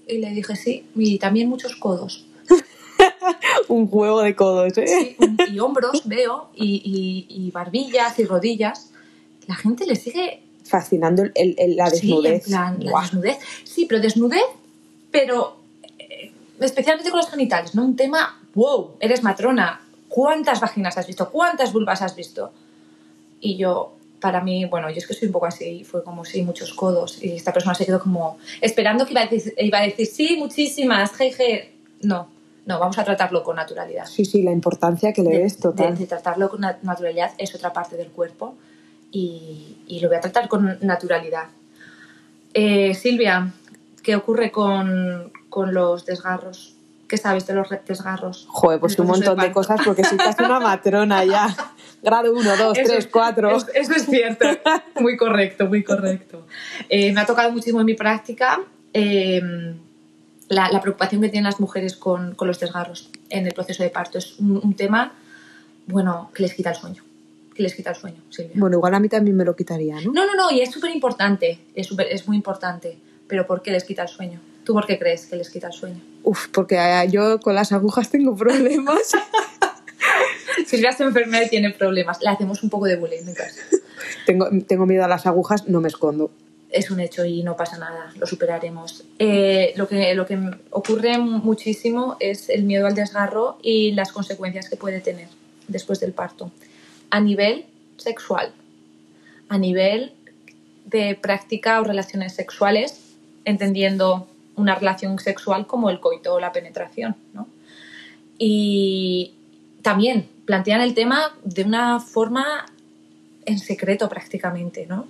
Y 0.07 0.17
le 0.17 0.31
dije, 0.31 0.55
sí, 0.55 0.88
y 0.95 1.19
también 1.19 1.47
muchos 1.49 1.75
codos. 1.75 2.25
Un 3.67 3.88
juego 3.88 4.21
de 4.21 4.35
codos, 4.35 4.77
¿eh? 4.77 5.15
Sí, 5.17 5.17
y 5.51 5.59
hombros 5.59 6.07
veo, 6.07 6.49
y, 6.55 7.27
y, 7.29 7.47
y 7.47 7.51
barbillas 7.51 8.17
y 8.19 8.25
rodillas. 8.25 8.91
La 9.47 9.55
gente 9.55 9.85
le 9.85 9.95
sigue 9.95 10.44
fascinando 10.65 11.23
el, 11.23 11.56
el, 11.58 11.75
la 11.75 11.89
desnudez. 11.89 12.43
Sí, 12.43 12.51
en 12.51 12.58
plan, 12.58 12.78
la 12.80 13.01
desnudez. 13.01 13.38
Sí, 13.63 13.86
pero 13.86 14.01
desnudez, 14.01 14.43
pero 15.12 15.58
eh, 15.99 16.32
especialmente 16.60 17.12
con 17.12 17.19
los 17.19 17.30
genitales, 17.30 17.75
¿no? 17.75 17.86
Un 17.86 17.95
tema, 17.95 18.41
wow, 18.56 18.95
eres 18.99 19.23
matrona, 19.23 19.82
¿cuántas 20.10 20.60
vaginas 20.60 20.97
has 20.97 21.08
visto? 21.08 21.30
¿Cuántas 21.30 21.71
vulvas 21.71 22.01
has 22.01 22.15
visto? 22.15 22.51
Y 23.39 23.58
yo, 23.58 23.93
para 24.19 24.41
mí, 24.41 24.65
bueno, 24.65 24.89
yo 24.89 24.97
es 24.97 25.08
que 25.08 25.13
soy 25.13 25.28
un 25.28 25.34
poco 25.34 25.45
así, 25.45 25.84
fue 25.84 26.04
como, 26.04 26.25
sí, 26.25 26.41
muchos 26.41 26.73
codos. 26.73 27.23
Y 27.23 27.36
esta 27.36 27.54
persona 27.54 27.75
se 27.75 27.86
quedó 27.86 27.99
como 27.99 28.38
esperando 28.60 29.06
que 29.06 29.12
iba 29.12 29.21
a 29.21 29.28
decir, 29.28 29.54
iba 29.58 29.80
a 29.80 29.84
decir 29.84 30.08
sí, 30.08 30.36
muchísimas, 30.38 31.13
jeje. 31.13 31.73
No, 32.01 32.28
no, 32.65 32.80
vamos 32.80 32.97
a 32.97 33.04
tratarlo 33.04 33.43
con 33.43 33.56
naturalidad. 33.56 34.08
Sí, 34.08 34.25
sí, 34.25 34.41
la 34.41 34.51
importancia 34.51 35.13
que 35.13 35.21
le 35.21 35.43
es 35.43 35.58
total. 35.58 35.93
De, 35.93 35.99
de, 35.99 36.08
tratarlo 36.08 36.49
con 36.49 36.62
naturalidad 36.62 37.34
es 37.38 37.54
otra 37.54 37.71
parte 37.71 37.97
del 37.97 38.08
cuerpo 38.08 38.56
y, 39.11 39.99
lo 40.01 40.09
voy 40.09 40.17
a 40.17 40.21
tratar 40.21 40.47
con 40.47 40.77
naturalidad. 40.81 41.47
Eh, 42.53 42.93
Silvia, 42.93 43.51
¿qué 44.03 44.15
ocurre 44.15 44.51
con, 44.51 45.31
los 45.71 46.05
desgarros? 46.05 46.75
¿Qué 47.07 47.17
sabes 47.17 47.45
de 47.47 47.53
los 47.53 47.69
desgarros? 47.87 48.45
Joder, 48.49 48.79
pues 48.79 48.97
un 48.99 49.07
montón 49.07 49.37
de 49.37 49.51
cosas 49.51 49.79
porque 49.85 50.03
soy 50.03 50.17
casi 50.17 50.43
una 50.43 50.59
matrona 50.59 51.23
ya. 51.23 51.55
Grado 52.01 52.33
1, 52.33 52.57
2, 52.57 52.77
3, 52.83 53.07
4. 53.11 53.57
Eso, 53.73 53.93
es 53.93 54.05
cierto. 54.05 54.45
Muy 54.99 55.15
correcto, 55.17 55.67
muy 55.67 55.83
correcto. 55.83 56.45
Eh, 56.89 57.13
me 57.13 57.21
ha 57.21 57.25
tocado 57.25 57.51
muchísimo 57.51 57.79
en 57.79 57.85
mi 57.85 57.93
práctica 57.93 58.59
em, 58.93 59.77
la, 60.49 60.81
preocupación 60.81 61.21
que 61.21 61.29
tienen 61.29 61.45
las 61.45 61.59
mujeres 61.59 61.95
con, 61.95 62.35
con, 62.35 62.47
los 62.47 62.59
desgarros 62.59 63.09
en 63.29 63.47
el 63.47 63.53
proceso 63.53 63.83
de 63.83 63.89
parto. 63.89 64.17
Es 64.17 64.39
un, 64.39 64.59
un 64.63 64.75
tema, 64.75 65.13
bueno, 65.87 66.31
que 66.33 66.43
les 66.43 66.53
quita 66.53 66.71
el 66.71 66.75
sueño 66.75 67.04
que 67.55 67.63
les 67.63 67.73
quita 67.73 67.91
el 67.91 67.95
sueño, 67.95 68.21
Silvia. 68.29 68.51
Bueno, 68.55 68.75
igual 68.77 68.93
a 68.93 68.99
mí 68.99 69.07
también 69.09 69.35
me 69.37 69.45
lo 69.45 69.55
quitaría, 69.55 69.95
¿no? 70.01 70.11
No, 70.11 70.25
no, 70.25 70.35
no, 70.35 70.51
y 70.51 70.61
es 70.61 70.71
súper 70.71 70.91
importante, 70.91 71.57
es, 71.73 71.87
súper- 71.87 72.07
es 72.11 72.27
muy 72.27 72.35
importante. 72.37 72.97
Pero 73.27 73.47
¿por 73.47 73.61
qué 73.63 73.71
les 73.71 73.83
quita 73.85 74.03
el 74.03 74.07
sueño? 74.09 74.39
¿Tú 74.63 74.73
por 74.73 74.85
qué 74.85 74.99
crees 74.99 75.25
que 75.25 75.35
les 75.35 75.49
quita 75.49 75.67
el 75.67 75.73
sueño? 75.73 75.99
Uf, 76.23 76.47
porque 76.49 76.75
eh, 76.75 77.07
yo 77.09 77.39
con 77.39 77.55
las 77.55 77.71
agujas 77.71 78.09
tengo 78.11 78.35
problemas. 78.35 78.99
Silvia 80.67 80.91
se 80.91 81.03
enferma 81.03 81.41
y 81.43 81.49
tiene 81.49 81.71
problemas. 81.71 82.19
Le 82.21 82.29
hacemos 82.29 82.61
un 82.63 82.69
poco 82.69 82.85
de 82.85 82.95
bullying 82.97 83.27
en 83.27 83.33
casa. 83.33 83.61
tengo, 84.25 84.47
tengo 84.67 84.85
miedo 84.85 85.03
a 85.03 85.07
las 85.07 85.25
agujas, 85.25 85.67
no 85.67 85.81
me 85.81 85.87
escondo. 85.87 86.31
Es 86.69 86.91
un 86.91 86.99
hecho 86.99 87.23
y 87.25 87.41
no 87.43 87.55
pasa 87.55 87.77
nada, 87.77 88.11
lo 88.17 88.25
superaremos. 88.27 89.05
Eh, 89.19 89.73
lo, 89.77 89.87
que, 89.87 90.13
lo 90.13 90.25
que 90.25 90.37
ocurre 90.71 91.17
muchísimo 91.17 92.17
es 92.19 92.49
el 92.49 92.63
miedo 92.63 92.85
al 92.85 92.95
desgarro 92.95 93.57
y 93.61 93.91
las 93.93 94.11
consecuencias 94.11 94.69
que 94.69 94.75
puede 94.75 94.99
tener 94.99 95.29
después 95.67 95.99
del 95.99 96.11
parto. 96.11 96.51
A 97.15 97.19
nivel 97.21 97.65
sexual, 97.95 98.51
a 99.47 99.58
nivel 99.58 100.12
de 100.86 101.15
práctica 101.15 101.80
o 101.80 101.84
relaciones 101.86 102.34
sexuales, 102.34 103.15
entendiendo 103.45 104.28
una 104.58 104.75
relación 104.75 105.17
sexual 105.19 105.65
como 105.65 105.89
el 105.89 106.01
coito 106.01 106.34
o 106.34 106.39
la 106.41 106.51
penetración. 106.51 107.15
¿no? 107.34 107.47
Y 108.38 109.34
también 109.82 110.28
plantean 110.45 110.82
el 110.82 110.93
tema 110.93 111.34
de 111.43 111.63
una 111.63 112.01
forma 112.01 112.65
en 113.45 113.60
secreto 113.60 114.10
prácticamente, 114.10 114.86
¿no? 114.86 115.08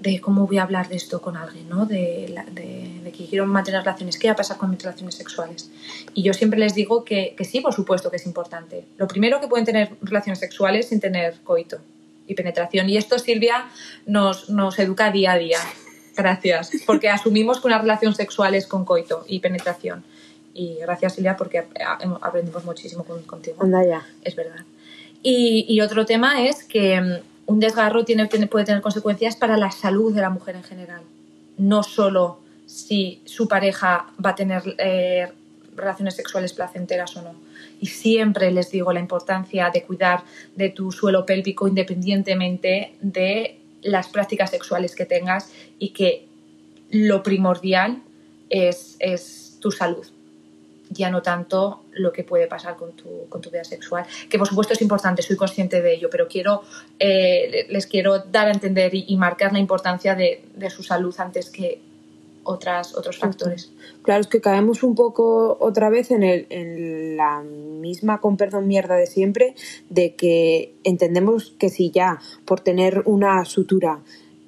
De 0.00 0.20
cómo 0.20 0.46
voy 0.46 0.58
a 0.58 0.62
hablar 0.62 0.88
de 0.88 0.96
esto 0.96 1.20
con 1.20 1.36
alguien, 1.36 1.68
¿no? 1.68 1.86
De, 1.86 2.28
la- 2.32 2.44
de- 2.44 3.00
de 3.02 3.12
que 3.12 3.26
quiero 3.26 3.46
mantener 3.46 3.80
relaciones, 3.80 4.18
qué 4.18 4.28
va 4.28 4.32
a 4.34 4.36
pasar 4.36 4.56
con 4.58 4.70
mis 4.70 4.82
relaciones 4.82 5.14
sexuales. 5.14 5.70
Y 6.14 6.22
yo 6.22 6.32
siempre 6.34 6.58
les 6.58 6.74
digo 6.74 7.04
que, 7.04 7.34
que 7.36 7.44
sí, 7.44 7.60
por 7.60 7.72
supuesto 7.72 8.10
que 8.10 8.16
es 8.16 8.26
importante. 8.26 8.84
Lo 8.98 9.06
primero 9.08 9.40
que 9.40 9.46
pueden 9.48 9.64
tener 9.64 9.90
relaciones 10.02 10.38
sexuales 10.38 10.88
sin 10.88 11.00
tener 11.00 11.36
coito 11.44 11.78
y 12.26 12.34
penetración. 12.34 12.88
Y 12.90 12.96
esto 12.96 13.18
Silvia 13.18 13.66
nos, 14.06 14.50
nos 14.50 14.78
educa 14.78 15.10
día 15.12 15.32
a 15.32 15.38
día. 15.38 15.58
Gracias, 16.16 16.70
porque 16.86 17.08
asumimos 17.10 17.60
que 17.60 17.66
una 17.68 17.78
relación 17.78 18.14
sexual 18.14 18.54
es 18.54 18.66
con 18.66 18.84
coito 18.84 19.24
y 19.28 19.40
penetración. 19.40 20.02
Y 20.54 20.76
gracias 20.80 21.14
Silvia 21.14 21.36
porque 21.36 21.64
aprendimos 22.22 22.64
muchísimo 22.64 23.04
con- 23.04 23.22
contigo 23.24 23.56
Anda 23.62 23.84
ya. 23.84 24.06
es 24.24 24.34
verdad. 24.34 24.64
Y, 25.22 25.66
y 25.68 25.80
otro 25.82 26.06
tema 26.06 26.46
es 26.46 26.64
que 26.64 27.00
mm, 27.00 27.14
un 27.46 27.60
desgarro 27.60 28.04
tiene, 28.04 28.26
puede 28.26 28.64
tener 28.64 28.82
consecuencias 28.82 29.36
para 29.36 29.56
la 29.56 29.70
salud 29.70 30.14
de 30.14 30.20
la 30.20 30.30
mujer 30.30 30.56
en 30.56 30.64
general. 30.64 31.02
No 31.58 31.82
solo 31.82 32.40
si 32.66 33.22
su 33.24 33.48
pareja 33.48 34.06
va 34.24 34.30
a 34.30 34.34
tener 34.34 34.62
eh, 34.78 35.28
relaciones 35.74 36.16
sexuales 36.16 36.52
placenteras 36.52 37.16
o 37.16 37.22
no. 37.22 37.34
Y 37.80 37.86
siempre 37.86 38.50
les 38.50 38.70
digo 38.70 38.92
la 38.92 39.00
importancia 39.00 39.70
de 39.70 39.82
cuidar 39.82 40.24
de 40.56 40.70
tu 40.70 40.90
suelo 40.90 41.24
pélvico 41.24 41.68
independientemente 41.68 42.94
de 43.00 43.58
las 43.82 44.08
prácticas 44.08 44.50
sexuales 44.50 44.94
que 44.94 45.06
tengas 45.06 45.52
y 45.78 45.90
que 45.90 46.26
lo 46.90 47.22
primordial 47.22 48.02
es 48.48 49.58
tu 49.60 49.70
salud 49.70 50.06
ya 50.90 51.10
no 51.10 51.22
tanto 51.22 51.82
lo 51.92 52.12
que 52.12 52.24
puede 52.24 52.46
pasar 52.46 52.76
con 52.76 52.92
tu, 52.92 53.28
con 53.28 53.40
tu 53.40 53.50
vida 53.50 53.64
sexual, 53.64 54.06
que 54.28 54.38
por 54.38 54.46
supuesto 54.46 54.74
es 54.74 54.82
importante, 54.82 55.22
soy 55.22 55.36
consciente 55.36 55.82
de 55.82 55.94
ello, 55.94 56.08
pero 56.10 56.28
quiero, 56.28 56.62
eh, 56.98 57.66
les 57.68 57.86
quiero 57.86 58.20
dar 58.20 58.48
a 58.48 58.52
entender 58.52 58.94
y, 58.94 59.04
y 59.08 59.16
marcar 59.16 59.52
la 59.52 59.58
importancia 59.58 60.14
de, 60.14 60.42
de 60.54 60.70
su 60.70 60.82
salud 60.82 61.14
antes 61.18 61.50
que 61.50 61.80
otras, 62.46 62.96
otros 62.96 63.18
factores. 63.18 63.72
Claro, 64.02 64.20
es 64.20 64.26
que 64.28 64.40
caemos 64.40 64.82
un 64.82 64.94
poco 64.94 65.56
otra 65.60 65.90
vez 65.90 66.10
en, 66.10 66.22
el, 66.22 66.46
en 66.50 67.16
la 67.16 67.42
misma, 67.42 68.20
con 68.20 68.36
perdón, 68.36 68.68
mierda 68.68 68.94
de 68.94 69.06
siempre, 69.06 69.54
de 69.90 70.14
que 70.14 70.74
entendemos 70.84 71.54
que 71.58 71.68
si 71.68 71.90
ya 71.90 72.20
por 72.44 72.60
tener 72.60 73.02
una 73.04 73.44
sutura 73.44 74.00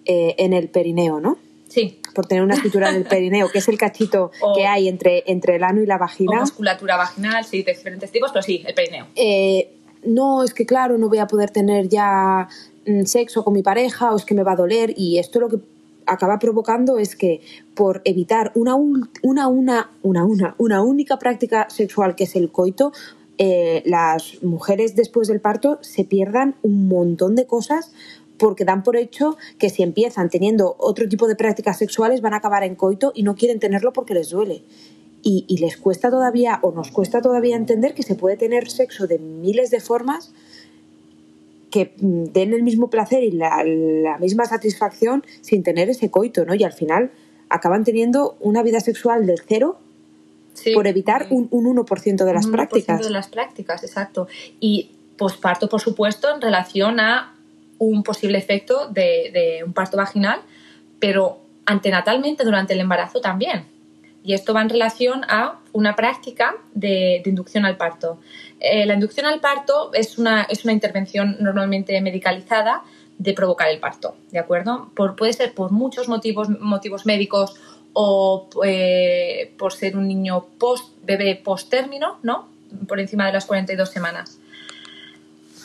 eh, 0.04 0.36
en 0.38 0.52
el 0.52 0.68
perineo, 0.68 1.20
¿no? 1.20 1.38
Sí, 1.68 2.00
Por 2.14 2.26
tener 2.26 2.42
una 2.42 2.56
sutura 2.56 2.88
en 2.90 2.96
el 2.96 3.04
perineo, 3.08 3.48
que 3.50 3.58
es 3.58 3.68
el 3.68 3.76
cachito 3.78 4.30
O- 4.40 4.54
que 4.54 4.66
hay 4.66 4.88
entre, 4.88 5.22
entre 5.26 5.56
el 5.56 5.62
ano 5.64 5.82
y 5.82 5.86
la 5.86 5.96
o 5.96 6.00
vagina. 6.00 6.40
musculatura 6.40 6.96
vaginal, 6.96 7.44
sí, 7.44 7.62
de 7.62 7.72
diferentes 7.72 8.10
tipos, 8.10 8.30
pero 8.32 8.42
sí, 8.42 8.62
el 8.66 8.74
perineo. 8.74 9.06
eh, 9.14 9.70
no, 10.04 10.44
es 10.44 10.54
que 10.54 10.64
claro, 10.64 10.96
no 10.96 11.08
voy 11.08 11.18
a 11.18 11.26
poder 11.26 11.50
tener 11.50 11.88
ya 11.88 12.48
mm, 12.86 13.04
sexo 13.04 13.44
con 13.44 13.52
mi 13.52 13.62
pareja 13.62 14.12
o 14.12 14.16
es 14.16 14.24
que 14.24 14.34
me 14.34 14.44
va 14.44 14.52
a 14.52 14.56
doler 14.56 14.94
y 14.96 15.18
esto 15.18 15.40
lo 15.40 15.48
que 15.48 15.58
acaba 16.06 16.38
provocando 16.38 16.98
es 16.98 17.16
que 17.16 17.40
por 17.74 18.00
evitar 18.04 18.52
una, 18.54 18.74
una, 18.76 19.08
una, 19.48 19.90
una, 20.02 20.24
una, 20.24 20.54
una 20.56 20.82
única 20.82 21.18
práctica 21.18 21.68
sexual 21.68 22.14
que 22.14 22.24
es 22.24 22.34
el 22.36 22.50
coito, 22.50 22.92
eh, 23.38 23.82
las 23.86 24.42
mujeres 24.42 24.96
después 24.96 25.28
del 25.28 25.40
parto 25.40 25.78
se 25.82 26.04
pierdan 26.04 26.54
un 26.62 26.88
montón 26.88 27.34
de 27.36 27.46
cosas 27.46 27.92
porque 28.38 28.64
dan 28.64 28.82
por 28.82 28.96
hecho 28.96 29.36
que 29.58 29.68
si 29.70 29.82
empiezan 29.82 30.30
teniendo 30.30 30.76
otro 30.78 31.08
tipo 31.08 31.26
de 31.28 31.36
prácticas 31.36 31.78
sexuales 31.78 32.20
van 32.20 32.34
a 32.34 32.38
acabar 32.38 32.62
en 32.64 32.74
coito 32.74 33.12
y 33.14 33.22
no 33.22 33.34
quieren 33.34 33.58
tenerlo 33.60 33.92
porque 33.92 34.14
les 34.14 34.30
duele. 34.30 34.62
Y, 35.22 35.44
y 35.48 35.58
les 35.58 35.76
cuesta 35.76 36.10
todavía, 36.10 36.60
o 36.62 36.70
nos 36.70 36.90
cuesta 36.92 37.20
todavía 37.20 37.56
entender 37.56 37.92
que 37.94 38.04
se 38.04 38.14
puede 38.14 38.36
tener 38.36 38.70
sexo 38.70 39.06
de 39.08 39.18
miles 39.18 39.70
de 39.70 39.80
formas 39.80 40.32
que 41.70 41.92
mm, 42.00 42.24
den 42.32 42.54
el 42.54 42.62
mismo 42.62 42.88
placer 42.88 43.24
y 43.24 43.32
la, 43.32 43.62
la 43.64 44.18
misma 44.18 44.44
satisfacción 44.46 45.24
sin 45.40 45.62
tener 45.62 45.90
ese 45.90 46.10
coito, 46.10 46.44
¿no? 46.44 46.54
Y 46.54 46.62
al 46.64 46.72
final 46.72 47.10
acaban 47.48 47.84
teniendo 47.84 48.36
una 48.40 48.62
vida 48.62 48.80
sexual 48.80 49.26
del 49.26 49.40
cero 49.46 49.78
Sí, 50.54 50.72
por 50.72 50.88
evitar 50.88 51.28
un, 51.30 51.46
un 51.52 51.66
1% 51.76 52.24
de 52.24 52.32
las 52.32 52.46
Un 52.46 52.52
1% 52.52 52.54
prácticas. 52.54 53.00
de 53.00 53.10
las 53.10 53.28
prácticas, 53.28 53.84
exacto. 53.84 54.26
Y 54.58 54.90
posparto, 55.16 55.68
por 55.68 55.80
supuesto, 55.80 56.34
en 56.34 56.40
relación 56.40 56.98
a 56.98 57.36
un 57.78 58.02
posible 58.02 58.38
efecto 58.38 58.88
de, 58.88 59.62
un 59.64 59.72
parto 59.72 59.96
vaginal, 59.96 60.40
pero 60.98 61.40
antenatalmente 61.66 62.44
durante 62.44 62.74
el 62.74 62.80
embarazo 62.80 63.20
también. 63.20 63.64
Y 64.24 64.34
esto 64.34 64.52
va 64.52 64.62
en 64.62 64.68
relación 64.68 65.24
a 65.28 65.60
una 65.72 65.96
práctica 65.96 66.56
de, 66.74 67.22
inducción 67.24 67.64
al 67.64 67.76
parto. 67.76 68.18
Eh, 68.60 68.84
la 68.84 68.94
inducción 68.94 69.26
al 69.26 69.40
parto 69.40 69.90
es 69.94 70.18
una, 70.18 70.42
es 70.42 70.64
una 70.64 70.72
intervención 70.72 71.36
normalmente 71.40 72.00
medicalizada 72.00 72.82
de 73.18 73.32
provocar 73.32 73.68
el 73.68 73.80
parto, 73.80 74.16
¿de 74.30 74.38
acuerdo? 74.38 74.90
Puede 74.94 75.32
ser 75.32 75.52
por 75.52 75.72
muchos 75.72 76.08
motivos, 76.08 76.48
motivos 76.48 77.04
médicos 77.04 77.56
o 77.92 78.48
eh, 78.64 79.52
por 79.58 79.72
ser 79.72 79.96
un 79.96 80.06
niño 80.06 80.46
post, 80.58 80.94
bebé 81.04 81.34
post 81.34 81.68
término, 81.68 82.18
¿no? 82.22 82.48
Por 82.86 83.00
encima 83.00 83.26
de 83.26 83.32
las 83.32 83.46
42 83.46 83.90
semanas. 83.90 84.38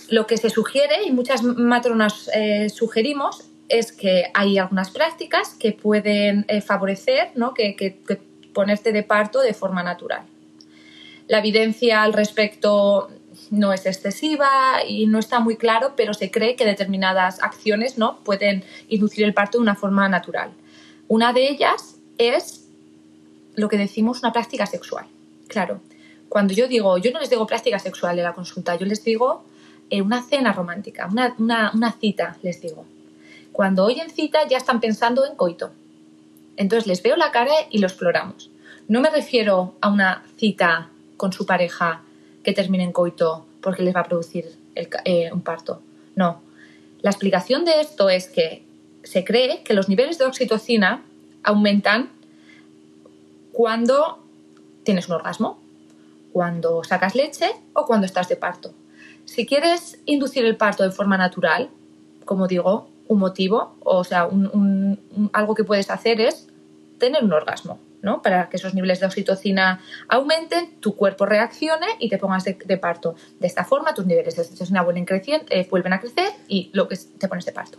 Lo 0.09 0.27
que 0.27 0.37
se 0.37 0.49
sugiere, 0.49 1.03
y 1.05 1.11
muchas 1.11 1.43
matronas 1.43 2.29
eh, 2.33 2.69
sugerimos, 2.69 3.45
es 3.69 3.91
que 3.91 4.25
hay 4.33 4.57
algunas 4.57 4.91
prácticas 4.91 5.55
que 5.57 5.71
pueden 5.71 6.45
eh, 6.47 6.61
favorecer, 6.61 7.31
¿no? 7.35 7.53
que, 7.53 7.75
que- 7.75 7.97
ponerte 8.53 8.91
de 8.91 9.01
parto 9.01 9.41
de 9.41 9.55
forma 9.55 9.81
natural. 9.81 10.21
La 11.27 11.39
evidencia 11.39 12.03
al 12.03 12.13
respecto 12.13 13.09
no 13.49 13.73
es 13.73 13.87
excesiva 13.87 14.83
y 14.87 15.07
no 15.07 15.17
está 15.17 15.39
muy 15.39 15.55
claro, 15.55 15.93
pero 15.95 16.13
se 16.13 16.29
cree 16.29 16.55
que 16.55 16.63
determinadas 16.65 17.41
acciones 17.41 17.97
¿no? 17.97 18.19
pueden 18.19 18.63
inducir 18.89 19.23
el 19.23 19.33
parto 19.33 19.57
de 19.57 19.63
una 19.63 19.73
forma 19.73 20.07
natural. 20.07 20.51
Una 21.07 21.33
de 21.33 21.49
ellas 21.49 21.95
es 22.19 22.67
lo 23.55 23.69
que 23.69 23.77
decimos 23.77 24.19
una 24.19 24.33
práctica 24.33 24.67
sexual. 24.67 25.05
Claro, 25.47 25.81
cuando 26.29 26.53
yo 26.53 26.67
digo, 26.67 26.99
yo 26.99 27.11
no 27.11 27.19
les 27.19 27.31
digo 27.31 27.47
práctica 27.47 27.79
sexual 27.79 28.19
en 28.19 28.25
la 28.25 28.33
consulta, 28.33 28.75
yo 28.75 28.85
les 28.85 29.03
digo 29.03 29.45
una 30.01 30.23
cena 30.23 30.53
romántica, 30.53 31.07
una, 31.11 31.35
una- 31.37 31.91
cita, 31.99 32.37
les 32.41 32.61
digo. 32.61 32.85
Cuando 33.51 33.83
oyen 33.85 34.09
cita 34.09 34.47
ya 34.47 34.57
están 34.57 34.79
pensando 34.79 35.25
en 35.25 35.35
coito. 35.35 35.71
Entonces 36.57 36.87
les 36.87 37.03
veo 37.03 37.15
la 37.15 37.31
cara 37.31 37.53
y 37.69 37.79
lo 37.79 37.87
exploramos. 37.87 38.49
No 38.87 39.01
me 39.01 39.09
refiero 39.09 39.75
a 39.81 39.89
una 39.89 40.23
cita 40.37 40.89
con 41.17 41.31
su 41.33 41.45
pareja 41.45 42.01
que 42.43 42.53
termine 42.53 42.83
en 42.83 42.91
coito 42.91 43.45
porque 43.61 43.83
les 43.83 43.95
va 43.95 44.01
a 44.01 44.05
producir 44.05 44.45
eh, 44.75 45.31
un 45.31 45.41
parto. 45.41 45.81
No. 46.15 46.41
La 47.01 47.09
explicación 47.11 47.63
de 47.65 47.79
esto 47.81 48.09
es 48.09 48.27
que 48.27 48.63
se 49.03 49.23
cree 49.23 49.63
que 49.63 49.73
los 49.73 49.89
niveles 49.89 50.17
de 50.17 50.25
oxitocina 50.25 51.03
aumentan 51.43 52.09
cuando 53.51 54.19
tienes 54.83 55.07
un 55.07 55.15
orgasmo, 55.15 55.59
cuando 56.31 56.83
sacas 56.83 57.15
leche 57.15 57.51
o 57.73 57.85
cuando 57.85 58.05
estás 58.05 58.27
de 58.29 58.35
parto. 58.35 58.73
Si 59.25 59.45
quieres 59.45 59.99
inducir 60.05 60.45
el 60.45 60.57
parto 60.57 60.83
de 60.83 60.91
forma 60.91 61.17
natural, 61.17 61.69
como 62.25 62.47
digo, 62.47 62.89
un 63.07 63.19
motivo, 63.19 63.75
o 63.81 64.03
sea, 64.03 64.29
algo 65.33 65.55
que 65.55 65.63
puedes 65.63 65.89
hacer 65.89 66.21
es 66.21 66.47
tener 66.99 67.23
un 67.23 67.33
orgasmo, 67.33 67.79
¿no? 68.01 68.21
Para 68.21 68.49
que 68.49 68.57
esos 68.57 68.73
niveles 68.73 68.99
de 68.99 69.05
oxitocina 69.05 69.81
aumenten, 70.07 70.79
tu 70.79 70.95
cuerpo 70.95 71.25
reaccione 71.25 71.87
y 71.99 72.09
te 72.09 72.17
pongas 72.17 72.43
de, 72.45 72.77
parto. 72.77 73.15
De 73.39 73.47
esta 73.47 73.65
forma, 73.65 73.93
tus 73.93 74.05
niveles 74.05 74.35
de 74.35 74.41
oxitocina 74.41 74.83
vuelven, 74.83 75.05
eh, 75.49 75.67
vuelven 75.69 75.93
a 75.93 75.99
crecer 75.99 76.31
y 76.47 76.69
lo 76.73 76.87
que 76.87 76.97
te 77.17 77.27
pones 77.27 77.45
de 77.45 77.51
parto. 77.51 77.77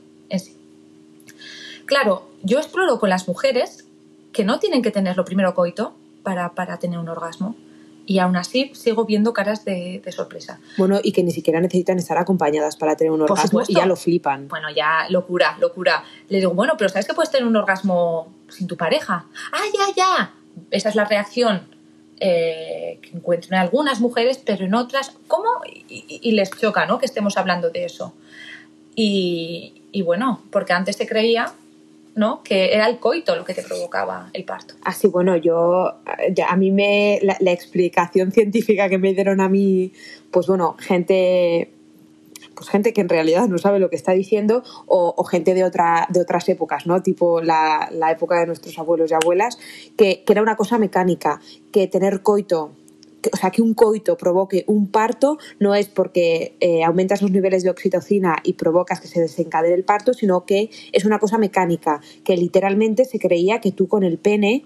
Claro, 1.86 2.30
yo 2.42 2.58
exploro 2.58 2.98
con 2.98 3.10
las 3.10 3.28
mujeres 3.28 3.86
que 4.32 4.44
no 4.44 4.58
tienen 4.58 4.82
que 4.82 4.90
tener 4.90 5.16
lo 5.16 5.24
primero 5.24 5.54
coito 5.54 5.94
para, 6.22 6.54
para 6.54 6.78
tener 6.78 6.98
un 6.98 7.08
orgasmo. 7.08 7.56
Y 8.06 8.18
aún 8.18 8.36
así 8.36 8.70
sigo 8.74 9.04
viendo 9.04 9.32
caras 9.32 9.64
de, 9.64 10.02
sorpresa. 10.10 10.60
Bueno, 10.76 11.00
y 11.02 11.12
que 11.12 11.22
ni 11.22 11.30
siquiera 11.30 11.60
necesitan 11.60 11.98
estar 11.98 12.18
acompañadas 12.18 12.76
para 12.76 12.96
tener 12.96 13.12
un 13.12 13.22
orgasmo 13.22 13.62
y 13.66 13.74
ya 13.74 13.86
lo 13.86 13.96
flipan. 13.96 14.48
Bueno, 14.48 14.68
ya 14.70 15.06
locura, 15.08 15.56
locura. 15.60 16.04
Le 16.28 16.38
digo, 16.38 16.52
bueno, 16.52 16.74
pero 16.76 16.90
¿sabes 16.90 17.06
que 17.06 17.14
puedes 17.14 17.30
tener 17.30 17.46
un 17.46 17.56
orgasmo 17.56 18.32
sin 18.48 18.66
tu 18.66 18.76
pareja? 18.76 19.26
¡Ah, 19.52 19.64
ya, 19.72 19.94
ya! 19.96 20.34
Esa 20.70 20.88
es 20.90 20.94
la 20.94 21.04
reacción 21.04 21.62
eh, 22.20 22.98
que 23.02 23.10
encuentran 23.16 23.60
algunas 23.60 24.00
mujeres, 24.00 24.40
pero 24.44 24.64
en 24.64 24.74
otras, 24.74 25.16
¿cómo? 25.26 25.48
Y, 25.88 26.32
les 26.32 26.50
choca, 26.50 26.86
¿no? 26.86 26.98
Que 26.98 27.06
estemos 27.06 27.36
hablando 27.36 27.70
de 27.70 27.86
eso. 27.86 28.14
Y, 28.94 29.82
y 29.92 30.02
bueno, 30.02 30.42
porque 30.50 30.72
antes 30.72 30.96
se 30.96 31.06
creía 31.06 31.52
¿no? 32.14 32.42
Que 32.42 32.74
era 32.74 32.88
el 32.88 32.98
coito 32.98 33.34
lo 33.36 33.44
que 33.44 33.54
te 33.54 33.62
provocaba 33.62 34.30
el 34.32 34.44
parto. 34.44 34.74
Así, 34.84 35.08
bueno, 35.08 35.36
yo, 35.36 35.94
a 36.48 36.56
mí 36.56 36.70
me, 36.70 37.20
la, 37.22 37.52
explicación 37.52 38.32
científica 38.32 38.88
que 38.88 38.98
me 38.98 39.14
dieron 39.14 39.40
a 39.40 39.48
mí, 39.48 39.92
pues 40.30 40.46
bueno, 40.46 40.76
gente, 40.78 41.70
pues 42.54 42.68
gente 42.68 42.92
que 42.92 43.00
en 43.00 43.08
realidad 43.08 43.48
no 43.48 43.58
sabe 43.58 43.80
lo 43.80 43.90
que 43.90 43.96
está 43.96 44.12
diciendo 44.12 44.62
o, 44.86 45.24
gente 45.24 45.54
de, 45.54 45.64
otra, 45.64 46.06
de 46.10 46.20
otras 46.20 46.48
épocas, 46.48 46.86
¿no? 46.86 47.02
Tipo 47.02 47.40
la, 47.40 47.88
época 48.10 48.38
de 48.38 48.46
nuestros 48.46 48.78
abuelos 48.78 49.10
y 49.10 49.14
abuelas, 49.14 49.58
que, 49.96 50.22
que 50.24 50.32
era 50.32 50.42
una 50.42 50.56
cosa 50.56 50.78
mecánica, 50.78 51.40
que 51.72 51.86
tener 51.88 52.22
coito 52.22 52.72
o 53.32 53.36
sea, 53.36 53.50
que 53.50 53.62
un 53.62 53.74
coito 53.74 54.16
provoque 54.16 54.64
un 54.66 54.88
parto 54.88 55.38
no 55.58 55.74
es 55.74 55.88
porque 55.88 56.54
eh, 56.60 56.84
aumentas 56.84 57.22
los 57.22 57.30
niveles 57.30 57.62
de 57.62 57.70
oxitocina 57.70 58.36
y 58.42 58.54
provocas 58.54 59.00
que 59.00 59.08
se 59.08 59.20
desencadene 59.20 59.74
el 59.74 59.84
parto, 59.84 60.14
sino 60.14 60.44
que 60.44 60.70
es 60.92 61.04
una 61.04 61.18
cosa 61.18 61.38
mecánica, 61.38 62.00
que 62.24 62.36
literalmente 62.36 63.04
se 63.04 63.18
creía 63.18 63.60
que 63.60 63.72
tú 63.72 63.88
con 63.88 64.02
el 64.02 64.18
pene 64.18 64.64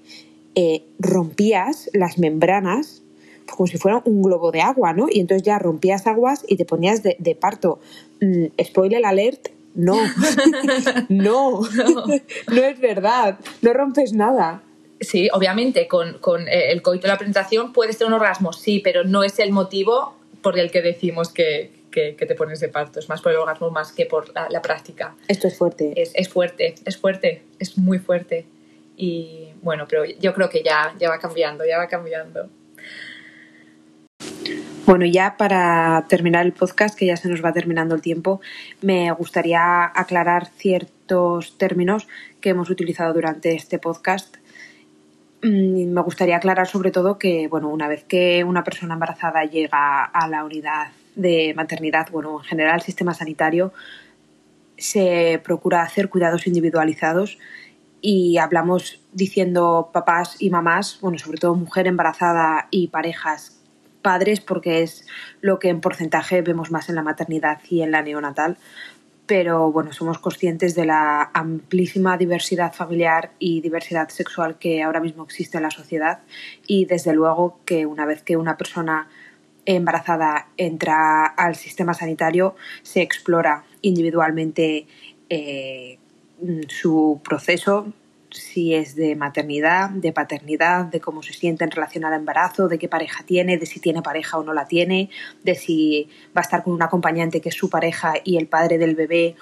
eh, 0.54 0.84
rompías 0.98 1.90
las 1.92 2.18
membranas 2.18 3.02
como 3.50 3.66
si 3.66 3.78
fuera 3.78 4.02
un 4.04 4.22
globo 4.22 4.50
de 4.52 4.60
agua, 4.60 4.92
¿no? 4.92 5.06
Y 5.10 5.20
entonces 5.20 5.42
ya 5.42 5.58
rompías 5.58 6.06
aguas 6.06 6.44
y 6.46 6.56
te 6.56 6.64
ponías 6.64 7.02
de, 7.02 7.38
parto. 7.40 7.80
Mm, 8.20 8.46
spoiler 8.62 9.04
alert, 9.04 9.48
no. 9.74 9.96
no, 11.08 11.60
no 12.48 12.62
es 12.62 12.80
verdad, 12.80 13.38
no 13.62 13.72
rompes 13.72 14.12
nada. 14.12 14.62
Sí, 15.00 15.28
obviamente, 15.32 15.86
con, 15.86 16.16
eh, 16.48 16.72
el 16.72 16.82
coito 16.82 17.02
de 17.02 17.08
la 17.08 17.18
penetración 17.18 17.72
puede 17.72 17.92
ser 17.92 18.06
un 18.06 18.14
orgasmo, 18.14 18.52
sí, 18.52 18.80
pero 18.80 19.04
no 19.04 19.22
es 19.22 19.38
el 19.38 19.52
motivo 19.52 20.16
por 20.42 20.58
el 20.58 20.70
que 20.70 20.82
decimos 20.82 21.32
que, 21.32 21.76
te 21.90 22.34
pones 22.36 22.60
de 22.60 22.68
parto. 22.68 23.00
Es 23.00 23.08
más 23.08 23.20
por 23.20 23.32
el 23.32 23.38
orgasmo 23.38 23.70
más 23.70 23.90
que 23.90 24.06
por 24.06 24.32
la, 24.32 24.62
práctica. 24.62 25.16
Esto 25.26 25.48
es 25.48 25.58
fuerte. 25.58 26.00
Es, 26.00 26.28
fuerte, 26.28 26.76
es 26.84 26.96
fuerte, 26.96 27.42
es 27.58 27.76
muy 27.76 27.98
fuerte. 27.98 28.46
Y 28.96 29.48
bueno, 29.62 29.86
pero 29.88 30.04
yo 30.04 30.32
creo 30.32 30.48
que 30.48 30.62
ya, 30.62 30.94
ya 31.00 31.08
va 31.08 31.18
cambiando, 31.18 31.64
ya 31.66 31.76
va 31.76 31.88
cambiando. 31.88 32.48
Bueno, 34.86 35.06
ya 35.06 35.36
para 35.36 36.06
terminar 36.08 36.46
el 36.46 36.52
podcast, 36.52 36.96
que 36.96 37.06
ya 37.06 37.16
se 37.16 37.28
nos 37.28 37.44
va 37.44 37.52
terminando 37.52 37.94
el 37.94 38.00
tiempo, 38.00 38.40
me 38.80 39.10
gustaría 39.12 39.84
aclarar 39.84 40.46
ciertos 40.56 41.58
términos 41.58 42.06
que 42.40 42.50
hemos 42.50 42.70
utilizado 42.70 43.12
durante 43.12 43.54
este 43.54 43.78
podcast 43.78 44.36
me 45.42 46.00
gustaría 46.02 46.36
aclarar 46.36 46.66
sobre 46.66 46.90
todo 46.90 47.18
que, 47.18 47.48
bueno, 47.48 47.68
una 47.68 47.88
vez 47.88 48.04
que 48.04 48.44
una 48.44 48.64
persona 48.64 48.94
embarazada 48.94 49.44
llega 49.44 50.04
a 50.04 50.28
la 50.28 50.44
unidad 50.44 50.88
de 51.14 51.52
maternidad, 51.56 52.08
bueno, 52.10 52.38
en 52.38 52.44
general 52.44 52.76
el 52.76 52.82
sistema 52.82 53.14
sanitario 53.14 53.72
se 54.76 55.40
procura 55.42 55.82
hacer 55.82 56.08
cuidados 56.08 56.46
individualizados 56.46 57.38
y 58.00 58.38
hablamos 58.38 59.00
diciendo 59.12 59.90
papás 59.92 60.36
y 60.38 60.50
mamás, 60.50 60.98
bueno, 61.00 61.18
sobre 61.18 61.38
todo 61.38 61.54
mujer 61.54 61.86
embarazada 61.86 62.68
y 62.70 62.88
parejas 62.88 63.58
padres, 64.02 64.40
porque 64.40 64.82
es 64.82 65.06
lo 65.40 65.58
que 65.58 65.68
en 65.68 65.80
porcentaje 65.80 66.42
vemos 66.42 66.70
más 66.70 66.88
en 66.88 66.94
la 66.94 67.02
maternidad 67.02 67.58
y 67.68 67.82
en 67.82 67.90
la 67.90 68.02
neonatal, 68.02 68.56
pero 69.28 69.70
bueno, 69.70 69.92
somos 69.92 70.18
conscientes 70.18 70.74
de 70.74 70.86
la 70.86 71.30
amplísima 71.34 72.16
diversidad 72.16 72.72
familiar 72.72 73.32
y 73.38 73.60
diversidad 73.60 74.08
sexual 74.08 74.58
que 74.58 74.82
ahora 74.82 75.00
mismo 75.00 75.22
existe 75.22 75.58
en 75.58 75.64
la 75.64 75.70
sociedad. 75.70 76.20
Y 76.66 76.86
desde 76.86 77.12
luego 77.12 77.60
que 77.66 77.84
una 77.84 78.06
vez 78.06 78.22
que 78.22 78.38
una 78.38 78.56
persona 78.56 79.06
embarazada 79.66 80.48
entra 80.56 81.26
al 81.26 81.56
sistema 81.56 81.92
sanitario 81.92 82.56
se 82.82 83.02
explora 83.02 83.64
individualmente 83.82 84.86
eh, 85.28 85.98
su 86.68 87.20
proceso 87.22 87.92
si 88.30 88.74
es 88.74 88.94
de 88.94 89.16
maternidad, 89.16 89.90
de 89.90 90.12
paternidad, 90.12 90.86
de 90.86 91.00
cómo 91.00 91.22
se 91.22 91.32
siente 91.32 91.64
en 91.64 91.70
relación 91.70 92.04
al 92.04 92.14
embarazo, 92.14 92.68
de 92.68 92.78
qué 92.78 92.88
pareja 92.88 93.24
tiene, 93.24 93.58
de 93.58 93.66
si 93.66 93.80
tiene 93.80 94.02
pareja 94.02 94.38
o 94.38 94.44
no 94.44 94.52
la 94.52 94.66
tiene, 94.66 95.10
de 95.42 95.54
si 95.54 96.08
va 96.36 96.40
a 96.40 96.42
estar 96.42 96.62
con 96.62 96.72
un 96.72 96.82
acompañante 96.82 97.40
que 97.40 97.48
es 97.48 97.54
su 97.54 97.70
pareja 97.70 98.14
y 98.24 98.36
el 98.36 98.46
padre 98.46 98.78
del 98.78 98.94
bebé 98.94 99.36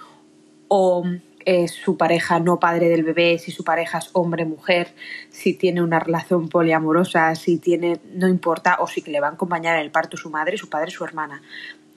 o 0.68 1.04
es 1.44 1.70
su 1.70 1.96
pareja 1.96 2.40
no 2.40 2.58
padre 2.58 2.88
del 2.88 3.04
bebé, 3.04 3.38
si 3.38 3.52
su 3.52 3.62
pareja 3.62 3.98
es 3.98 4.10
hombre 4.12 4.44
mujer, 4.44 4.88
si 5.30 5.54
tiene 5.54 5.80
una 5.80 6.00
relación 6.00 6.48
poliamorosa, 6.48 7.34
si 7.36 7.58
tiene 7.58 8.00
no 8.14 8.28
importa 8.28 8.78
o 8.80 8.88
si 8.88 9.00
le 9.02 9.20
va 9.20 9.28
a 9.28 9.32
acompañar 9.32 9.76
en 9.76 9.82
el 9.82 9.92
parto 9.92 10.16
su 10.16 10.28
madre, 10.28 10.58
su 10.58 10.68
padre, 10.68 10.90
su 10.90 11.04
hermana 11.04 11.40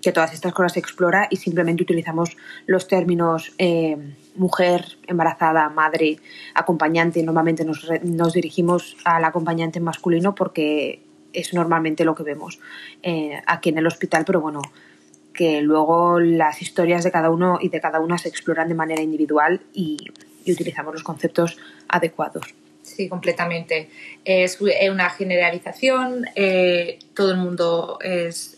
que 0.02 0.12
todas 0.12 0.34
estas 0.34 0.54
cosas 0.54 0.74
se 0.74 0.80
explora 0.80 1.28
y 1.30 1.38
simplemente 1.38 1.84
utilizamos 1.84 2.38
los 2.66 2.88
términos 2.88 3.54
eh, 3.58 3.98
mujer, 4.36 4.98
embarazada, 5.08 5.70
madre, 5.70 6.18
acompañante. 6.54 7.22
Normalmente 7.24 7.66
nos, 7.66 7.88
nos, 8.04 8.34
dirigimos 8.34 8.98
al 9.06 9.24
acompañante 9.26 9.80
masculino 9.80 10.36
porque 10.36 11.02
es 11.34 11.54
normalmente 11.54 12.06
lo 12.06 12.16
que 12.16 12.24
vemos 12.24 12.60
eh, 13.04 13.42
aquí 13.46 13.70
en 13.70 13.78
el 13.78 13.88
hospital, 13.88 14.24
pero 14.26 14.42
bueno, 14.42 14.62
que 15.34 15.62
luego 15.62 16.20
las 16.20 16.62
historias 16.62 17.04
de 17.04 17.12
cada 17.12 17.30
uno 17.30 17.60
y 17.62 17.70
de 17.70 17.80
cada 17.80 18.00
una 18.00 18.18
se 18.18 18.30
exploran 18.30 18.68
de 18.68 18.76
manera 18.76 19.02
individual 19.02 19.62
y 19.74 19.98
utilizamos 20.48 20.94
los 20.94 21.04
conceptos 21.04 21.58
adecuados. 21.88 22.54
Sí, 22.82 23.08
completamente. 23.08 23.90
Es 24.26 24.60
una 24.60 25.10
generalización, 25.12 26.26
eh, 26.36 27.00
todo 27.14 27.32
el 27.32 27.38
mundo 27.38 28.00
es, 28.02 28.58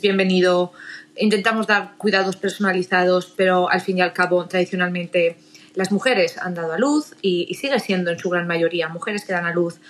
bienvenido. 0.00 0.72
Intentamos 1.16 1.66
dar 1.66 1.96
cuidados 1.96 2.36
personalizados, 2.36 3.32
pero 3.36 3.70
al 3.70 3.80
fin 3.80 3.98
y 3.98 4.00
al 4.00 4.12
cabo, 4.12 4.46
tradicionalmente, 4.46 5.36
las 5.74 5.92
mujeres 5.92 6.38
han 6.38 6.54
dado 6.54 6.72
a 6.72 6.78
luz 6.78 7.14
y, 7.22 7.54
sigue 7.54 7.78
siendo 7.80 8.10
en 8.10 8.18
su 8.18 8.30
gran 8.30 8.46
mayoría 8.46 8.88
mujeres 8.88 9.24
que 9.24 9.32
dan 9.32 9.46
a 9.46 9.52
luz 9.52 9.80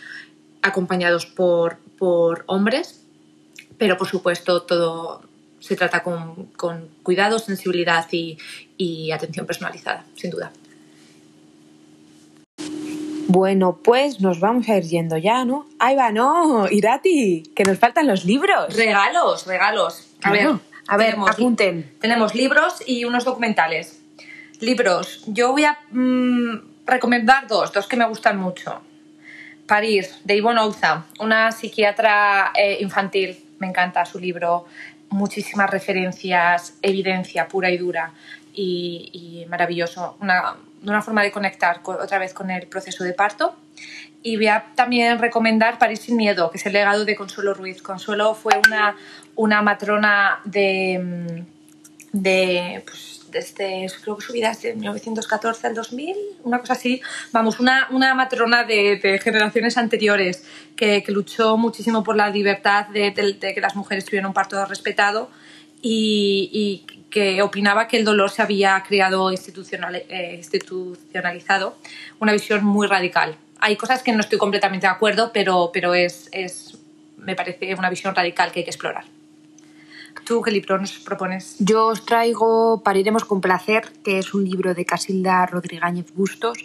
acompañados 0.62 1.26
por, 1.26 1.78
hombres, 2.46 3.02
pero 3.78 3.96
por 3.96 4.06
supuesto 4.06 4.62
todo 4.62 5.22
se 5.60 5.76
trata 5.76 6.02
con, 6.02 6.50
cuidado, 7.02 7.38
sensibilidad 7.38 8.06
y 8.12 9.10
atención 9.10 9.46
personalizada, 9.46 10.04
sin 10.14 10.30
duda. 10.30 10.52
Bueno, 13.28 13.80
pues 13.82 14.20
nos 14.20 14.40
vamos 14.40 14.68
a 14.68 14.78
ir 14.78 14.84
yendo 14.84 15.16
ya, 15.18 15.44
¿no? 15.44 15.66
Ahí 15.78 15.96
va, 15.96 16.12
no, 16.12 16.68
Irati, 16.70 17.42
que 17.54 17.64
nos 17.64 17.78
faltan 17.78 18.06
los 18.06 18.24
libros. 18.24 18.74
Regalos, 18.74 19.46
regalos. 19.46 20.06
A 20.22 20.30
ver, 20.30 20.54
a 20.88 20.96
ver, 20.96 21.16
apunten. 21.26 21.92
Tenemos 22.00 22.34
libros 22.34 22.82
y 22.86 23.04
unos 23.04 23.24
documentales. 23.24 24.00
Libros. 24.60 25.24
Yo 25.26 25.52
voy 25.52 25.64
a 25.64 25.78
mm, 25.90 26.86
recomendar 26.86 27.46
dos, 27.48 27.72
dos 27.72 27.86
que 27.86 27.96
me 27.96 28.06
gustan 28.06 28.38
mucho. 28.38 28.80
París, 29.66 30.20
de 30.24 30.36
Yvonne 30.36 30.60
Ouza, 30.60 31.06
una 31.18 31.50
psiquiatra 31.50 32.52
eh, 32.54 32.78
infantil. 32.80 33.36
Me 33.58 33.66
encanta 33.66 34.04
su 34.04 34.18
libro. 34.18 34.66
Muchísimas 35.08 35.70
referencias, 35.70 36.74
evidencia 36.82 37.48
pura 37.48 37.70
y 37.70 37.78
dura 37.78 38.12
y, 38.52 39.10
y 39.12 39.46
maravilloso. 39.46 40.16
Una, 40.20 40.56
una 40.84 41.02
forma 41.02 41.22
de 41.22 41.32
conectar 41.32 41.80
otra 41.84 42.18
vez 42.18 42.32
con 42.32 42.50
el 42.50 42.66
proceso 42.66 43.02
de 43.04 43.12
parto. 43.12 43.56
Y 44.26 44.34
voy 44.34 44.48
a 44.48 44.72
también 44.74 45.20
recomendar 45.20 45.78
París 45.78 46.00
sin 46.00 46.16
miedo, 46.16 46.50
que 46.50 46.58
es 46.58 46.66
el 46.66 46.72
legado 46.72 47.04
de 47.04 47.14
Consuelo 47.14 47.54
Ruiz. 47.54 47.80
Consuelo 47.80 48.34
fue 48.34 48.54
una, 48.66 48.96
una 49.36 49.62
matrona 49.62 50.40
de, 50.44 50.98
mm, 50.98 52.20
de 52.20 52.82
pues, 52.84 53.20
desde, 53.30 53.86
creo 54.02 54.16
que 54.16 54.24
su 54.24 54.32
vida 54.32 54.50
es 54.50 54.62
de 54.62 54.74
1914 54.74 55.68
al 55.68 55.74
2000, 55.76 56.16
una 56.42 56.58
cosa 56.58 56.72
así. 56.72 57.00
Vamos, 57.30 57.60
una, 57.60 57.86
una 57.90 58.16
matrona 58.16 58.64
de, 58.64 58.96
de, 59.00 59.20
generaciones 59.20 59.76
anteriores 59.76 60.44
que, 60.74 61.04
que, 61.04 61.12
luchó 61.12 61.56
muchísimo 61.56 62.02
por 62.02 62.16
la 62.16 62.28
libertad 62.28 62.88
de, 62.88 63.12
de, 63.12 63.54
que 63.54 63.60
las 63.60 63.76
mujeres 63.76 64.06
tuvieran 64.06 64.26
un 64.26 64.34
parto 64.34 64.64
respetado 64.64 65.30
y, 65.82 66.50
y 66.52 67.04
que 67.10 67.42
opinaba 67.42 67.86
que 67.86 67.96
el 67.96 68.04
dolor 68.04 68.30
se 68.30 68.42
había 68.42 68.82
creado 68.82 69.30
institucional, 69.30 69.94
eh, 69.94 70.34
institucionalizado, 70.36 71.76
una 72.18 72.32
visión 72.32 72.64
muy 72.64 72.88
radical. 72.88 73.38
Hay 73.60 73.76
cosas 73.76 74.02
que 74.02 74.12
no 74.12 74.20
estoy 74.20 74.38
completamente 74.38 74.86
de 74.86 74.92
acuerdo, 74.92 75.30
pero, 75.32 75.70
pero 75.72 75.94
es, 75.94 76.28
es, 76.32 76.78
me 77.16 77.34
parece 77.34 77.74
una 77.74 77.90
visión 77.90 78.14
radical 78.14 78.52
que 78.52 78.60
hay 78.60 78.64
que 78.64 78.70
explorar. 78.70 79.04
¿Tú 80.24 80.42
qué 80.42 80.50
libro 80.50 80.78
nos 80.78 80.98
propones? 80.98 81.56
Yo 81.60 81.86
os 81.86 82.04
traigo 82.04 82.82
Pariremos 82.82 83.24
con 83.24 83.40
placer, 83.40 83.92
que 84.04 84.18
es 84.18 84.34
un 84.34 84.44
libro 84.44 84.74
de 84.74 84.84
Casilda 84.84 85.46
Rodríguez 85.46 86.12
Bustos, 86.14 86.58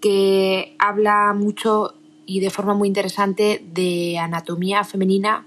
que 0.00 0.74
habla 0.78 1.32
mucho 1.34 1.94
y 2.24 2.40
de 2.40 2.50
forma 2.50 2.74
muy 2.74 2.88
interesante 2.88 3.62
de 3.64 4.18
anatomía 4.18 4.84
femenina 4.84 5.44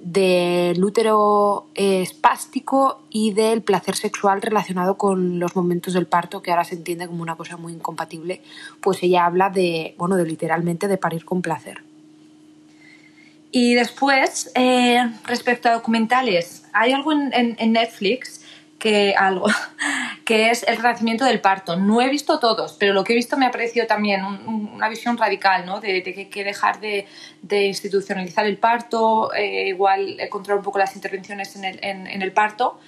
del 0.00 0.82
útero 0.82 1.66
espástico 1.74 3.02
y 3.10 3.32
del 3.32 3.62
placer 3.62 3.96
sexual 3.96 4.42
relacionado 4.42 4.96
con 4.96 5.38
los 5.38 5.56
momentos 5.56 5.94
del 5.94 6.06
parto, 6.06 6.42
que 6.42 6.50
ahora 6.50 6.64
se 6.64 6.76
entiende 6.76 7.06
como 7.06 7.22
una 7.22 7.36
cosa 7.36 7.56
muy 7.56 7.72
incompatible, 7.72 8.40
pues 8.80 9.02
ella 9.02 9.26
habla 9.26 9.50
de, 9.50 9.94
bueno, 9.98 10.16
de 10.16 10.26
literalmente 10.26 10.88
de 10.88 10.98
parir 10.98 11.24
con 11.24 11.42
placer. 11.42 11.82
Y 13.50 13.74
después, 13.74 14.52
eh, 14.54 15.10
respecto 15.24 15.68
a 15.68 15.72
documentales, 15.72 16.64
hay 16.72 16.92
algo 16.92 17.12
en 17.12 17.72
Netflix 17.72 18.37
que 18.78 19.14
algo, 19.16 19.46
que 20.24 20.50
es 20.50 20.62
el 20.64 20.76
renacimiento 20.76 21.24
del 21.24 21.40
parto. 21.40 21.76
No 21.76 22.00
he 22.00 22.08
visto 22.08 22.38
todos, 22.38 22.74
pero 22.78 22.94
lo 22.94 23.04
que 23.04 23.12
he 23.12 23.16
visto 23.16 23.36
me 23.36 23.46
ha 23.46 23.50
parecido 23.50 23.86
también 23.86 24.24
una 24.24 24.88
visión 24.88 25.16
radical, 25.18 25.66
¿no? 25.66 25.80
De, 25.80 26.02
que 26.02 26.14
hay 26.16 26.26
que 26.26 26.44
dejar 26.44 26.80
de, 26.80 27.06
institucionalizar 27.50 28.46
el 28.46 28.56
parto, 28.56 29.34
eh, 29.34 29.68
igual 29.68 30.18
controlar 30.30 30.58
un 30.58 30.64
poco 30.64 30.78
las 30.78 30.94
intervenciones 30.94 31.56
en 31.56 31.64
el, 31.64 31.78
en, 31.82 32.22
el 32.22 32.32
parto 32.32 32.78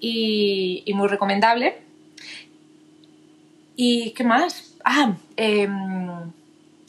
y, 0.00 0.84
muy 0.94 1.08
recomendable. 1.08 1.78
¿Y 3.76 4.12
qué 4.12 4.24
más? 4.24 4.76
Ah, 4.84 5.14
em, 5.36 6.32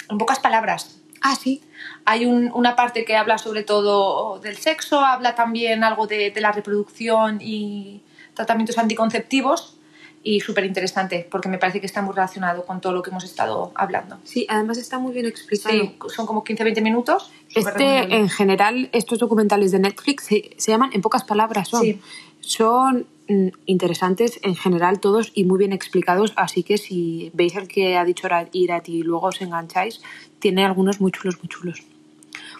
en 0.10 0.18
pocas 0.18 0.40
palabras. 0.40 1.02
Ah, 1.22 1.36
sí. 1.36 1.64
Hay 2.06 2.26
una 2.26 2.76
parte 2.76 3.04
que 3.04 3.16
habla 3.16 3.40
sobre 3.40 3.64
todo 3.64 4.40
del 4.40 4.58
sexo, 4.58 5.00
habla 5.00 5.34
también 5.34 5.84
algo 5.84 6.06
de 6.06 6.32
la 6.40 6.52
reproducción 6.52 7.40
y, 7.42 8.04
tratamientos 8.36 8.78
anticonceptivos 8.78 9.78
y 10.26 10.40
súper 10.40 10.66
interesante 10.66 11.26
porque 11.30 11.48
me 11.48 11.60
parece 11.60 11.80
que 11.80 11.86
está 11.86 12.02
muy 12.02 12.14
relacionado 12.14 12.66
con 12.66 12.82
todo 12.82 12.94
lo 12.94 13.04
que 13.04 13.12
hemos 13.12 13.24
estado 13.24 13.72
hablando. 13.76 14.18
Sí, 14.24 14.46
además 14.50 14.80
está 14.80 14.98
muy 14.98 15.14
bien 15.14 15.28
explicado. 15.28 15.76
Sí, 15.76 15.96
son 16.14 16.26
como 16.26 16.44
15-20 16.44 16.82
minutos. 16.82 17.32
Este, 17.54 18.16
en 18.16 18.28
general, 18.28 18.90
estos 18.92 19.20
documentales 19.20 19.72
de 19.72 19.80
Netflix 19.80 20.26
se, 20.26 20.72
llaman, 20.72 20.90
en 20.94 21.02
pocas 21.02 21.24
palabras, 21.24 21.68
son, 21.70 21.84
sí. 21.84 22.02
son 22.42 23.06
mm, 23.30 23.50
interesantes 23.68 24.40
en 24.42 24.56
general 24.56 25.00
todos 25.00 25.32
y 25.36 25.44
muy 25.44 25.60
bien 25.60 25.74
explicados, 25.74 26.34
así 26.38 26.64
que 26.64 26.80
si 26.80 27.30
veis 27.36 27.56
el 27.56 27.68
que 27.68 27.96
ha 27.96 28.04
dicho 28.04 28.28
Irati 28.52 28.94
y 28.94 29.04
luego 29.04 29.28
os 29.28 29.42
engancháis, 29.42 30.02
tiene 30.40 30.66
algunos 30.66 31.00
muy 31.00 31.12
chulos, 31.12 31.38
muy 31.38 31.50
chulos. 31.50 31.84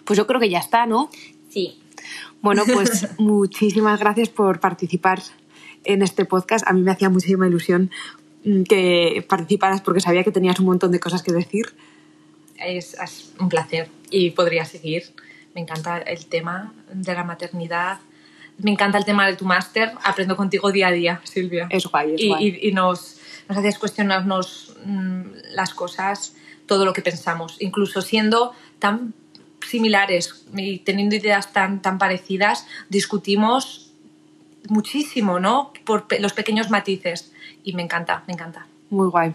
Pues 0.04 0.16
yo 0.16 0.28
creo 0.28 0.38
que 0.38 0.48
ya 0.48 0.60
está, 0.60 0.86
¿no? 0.86 1.10
Sí. 1.48 1.80
Bueno, 2.42 2.62
pues 2.72 3.08
muchísimas 3.18 3.98
gracias 3.98 4.28
por 4.28 4.60
participar 4.60 5.20
en 5.86 6.02
este 6.02 6.24
podcast. 6.24 6.66
A 6.68 6.72
mí 6.72 6.82
me 6.82 6.90
hacía 6.90 7.08
muchísima 7.08 7.46
ilusión 7.46 7.90
mm, 8.44 8.62
que 8.64 9.24
participaras 9.28 9.80
porque 9.80 10.00
sabía 10.00 10.24
que 10.24 10.32
tenías 10.32 10.60
un 10.60 10.66
montón 10.66 10.92
de 10.92 11.00
cosas 11.00 11.22
que 11.22 11.32
decir. 11.32 11.74
Es, 12.58 12.96
un 13.38 13.48
placer 13.48 13.88
y 14.10 14.30
podría 14.30 14.64
seguir. 14.64 15.04
Me 15.54 15.60
encanta 15.60 15.98
el 15.98 16.26
tema 16.26 16.74
de 16.92 17.14
la 17.14 17.24
maternidad. 17.24 17.98
Me 18.58 18.70
encanta 18.70 18.98
el 18.98 19.04
tema 19.04 19.26
de 19.26 19.36
tu 19.36 19.44
máster. 19.44 19.92
Aprendo 20.04 20.36
contigo 20.36 20.72
día 20.72 20.88
a 20.88 20.92
día, 20.92 21.20
Silvia. 21.24 21.66
Es 21.70 21.86
guay, 21.86 22.14
es 22.14 22.20
y, 22.20 22.28
guay. 22.28 22.58
Y, 22.62 22.72
nos, 22.72 23.20
nos 23.48 23.58
hacías 23.58 23.78
cuestionarnos 23.78 24.76
mm, 24.84 25.22
las 25.52 25.74
cosas, 25.74 26.34
todo 26.66 26.84
lo 26.84 26.92
que 26.92 27.02
pensamos, 27.02 27.56
incluso 27.60 28.00
siendo 28.02 28.52
tan 28.78 29.14
similares 29.66 30.44
y 30.56 30.78
teniendo 30.78 31.16
ideas 31.16 31.52
tan, 31.52 31.82
tan 31.82 31.98
parecidas, 31.98 32.66
discutimos 32.88 33.85
muchísimo, 34.68 35.40
¿no? 35.40 35.72
Por 35.84 36.06
los 36.20 36.32
pequeños 36.32 36.70
matices. 36.70 37.32
Y 37.62 37.72
me 37.74 37.82
encanta, 37.82 38.22
me 38.26 38.34
encanta. 38.34 38.66
Muy 38.90 39.08
guay. 39.08 39.34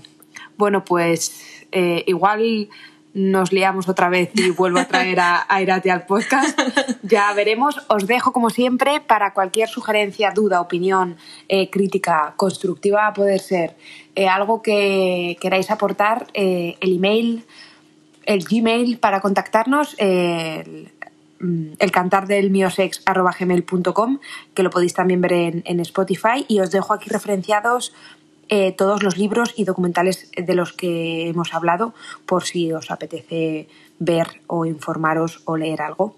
Bueno, 0.57 0.85
pues 0.85 1.65
eh, 1.71 2.03
igual 2.07 2.69
nos 3.13 3.51
liamos 3.51 3.89
otra 3.89 4.07
vez 4.07 4.29
y 4.35 4.51
vuelvo 4.51 4.79
a 4.79 4.85
traer 4.85 5.19
a, 5.19 5.45
a 5.49 5.61
Irate 5.61 5.91
al 5.91 6.05
podcast. 6.05 6.57
Ya 7.03 7.33
veremos. 7.33 7.81
Os 7.89 8.07
dejo, 8.07 8.31
como 8.31 8.49
siempre, 8.49 9.01
para 9.01 9.33
cualquier 9.33 9.67
sugerencia, 9.67 10.31
duda, 10.31 10.61
opinión, 10.61 11.17
eh, 11.49 11.69
crítica, 11.69 12.33
constructiva, 12.37 13.07
a 13.07 13.13
poder 13.13 13.39
ser 13.39 13.75
eh, 14.15 14.27
algo 14.27 14.61
que 14.61 15.37
queráis 15.41 15.71
aportar, 15.71 16.27
el 16.33 16.77
email, 16.81 17.45
el 18.25 18.43
Gmail 18.45 18.97
para 18.99 19.19
contactarnos, 19.19 19.95
el 21.79 21.91
cantar 21.91 22.27
del 22.27 22.51
miosex.gmail.com, 22.51 24.19
que 24.53 24.63
lo 24.63 24.69
podéis 24.69 24.93
también 24.93 25.21
ver 25.21 25.33
en, 25.33 25.79
Spotify. 25.79 26.45
Y 26.47 26.59
os 26.59 26.71
dejo 26.71 26.93
aquí 26.93 27.09
referenciados 27.09 27.93
eh, 28.49 28.73
todos 28.77 29.03
los 29.03 29.17
libros 29.17 29.53
y 29.55 29.63
documentales 29.63 30.29
de 30.35 30.55
los 30.55 30.73
que 30.73 31.29
hemos 31.29 31.53
hablado, 31.53 31.93
por 32.25 32.43
si 32.43 32.71
os 32.73 32.91
apetece 32.91 33.67
ver 33.99 34.41
o 34.47 34.65
informaros 34.65 35.41
o 35.45 35.57
leer 35.57 35.81
algo. 35.81 36.15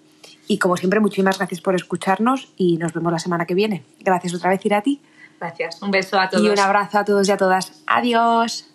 Y 0.48 0.58
como 0.58 0.76
siempre, 0.78 1.00
muchísimas 1.00 1.38
gracias 1.38 1.62
por 1.62 1.76
escucharnos 1.76 2.52
y 2.58 2.78
nos 2.78 2.94
vemos 2.94 3.12
la 3.12 3.20
semana 3.20 3.46
que 3.46 3.54
viene. 3.54 3.84
Gracias 4.00 4.34
otra 4.34 4.50
vez, 4.50 4.66
Irati. 4.66 5.00
Gracias. 5.40 5.82
Un 5.82 5.92
beso 5.92 6.20
a 6.20 6.30
todos. 6.30 6.44
Y 6.44 6.50
un 6.50 6.60
abrazo 6.60 7.00
a 7.00 7.06
todos 7.06 7.28
y 7.28 7.32
a 7.32 7.38
todas. 7.38 7.82
Adiós. 7.88 8.73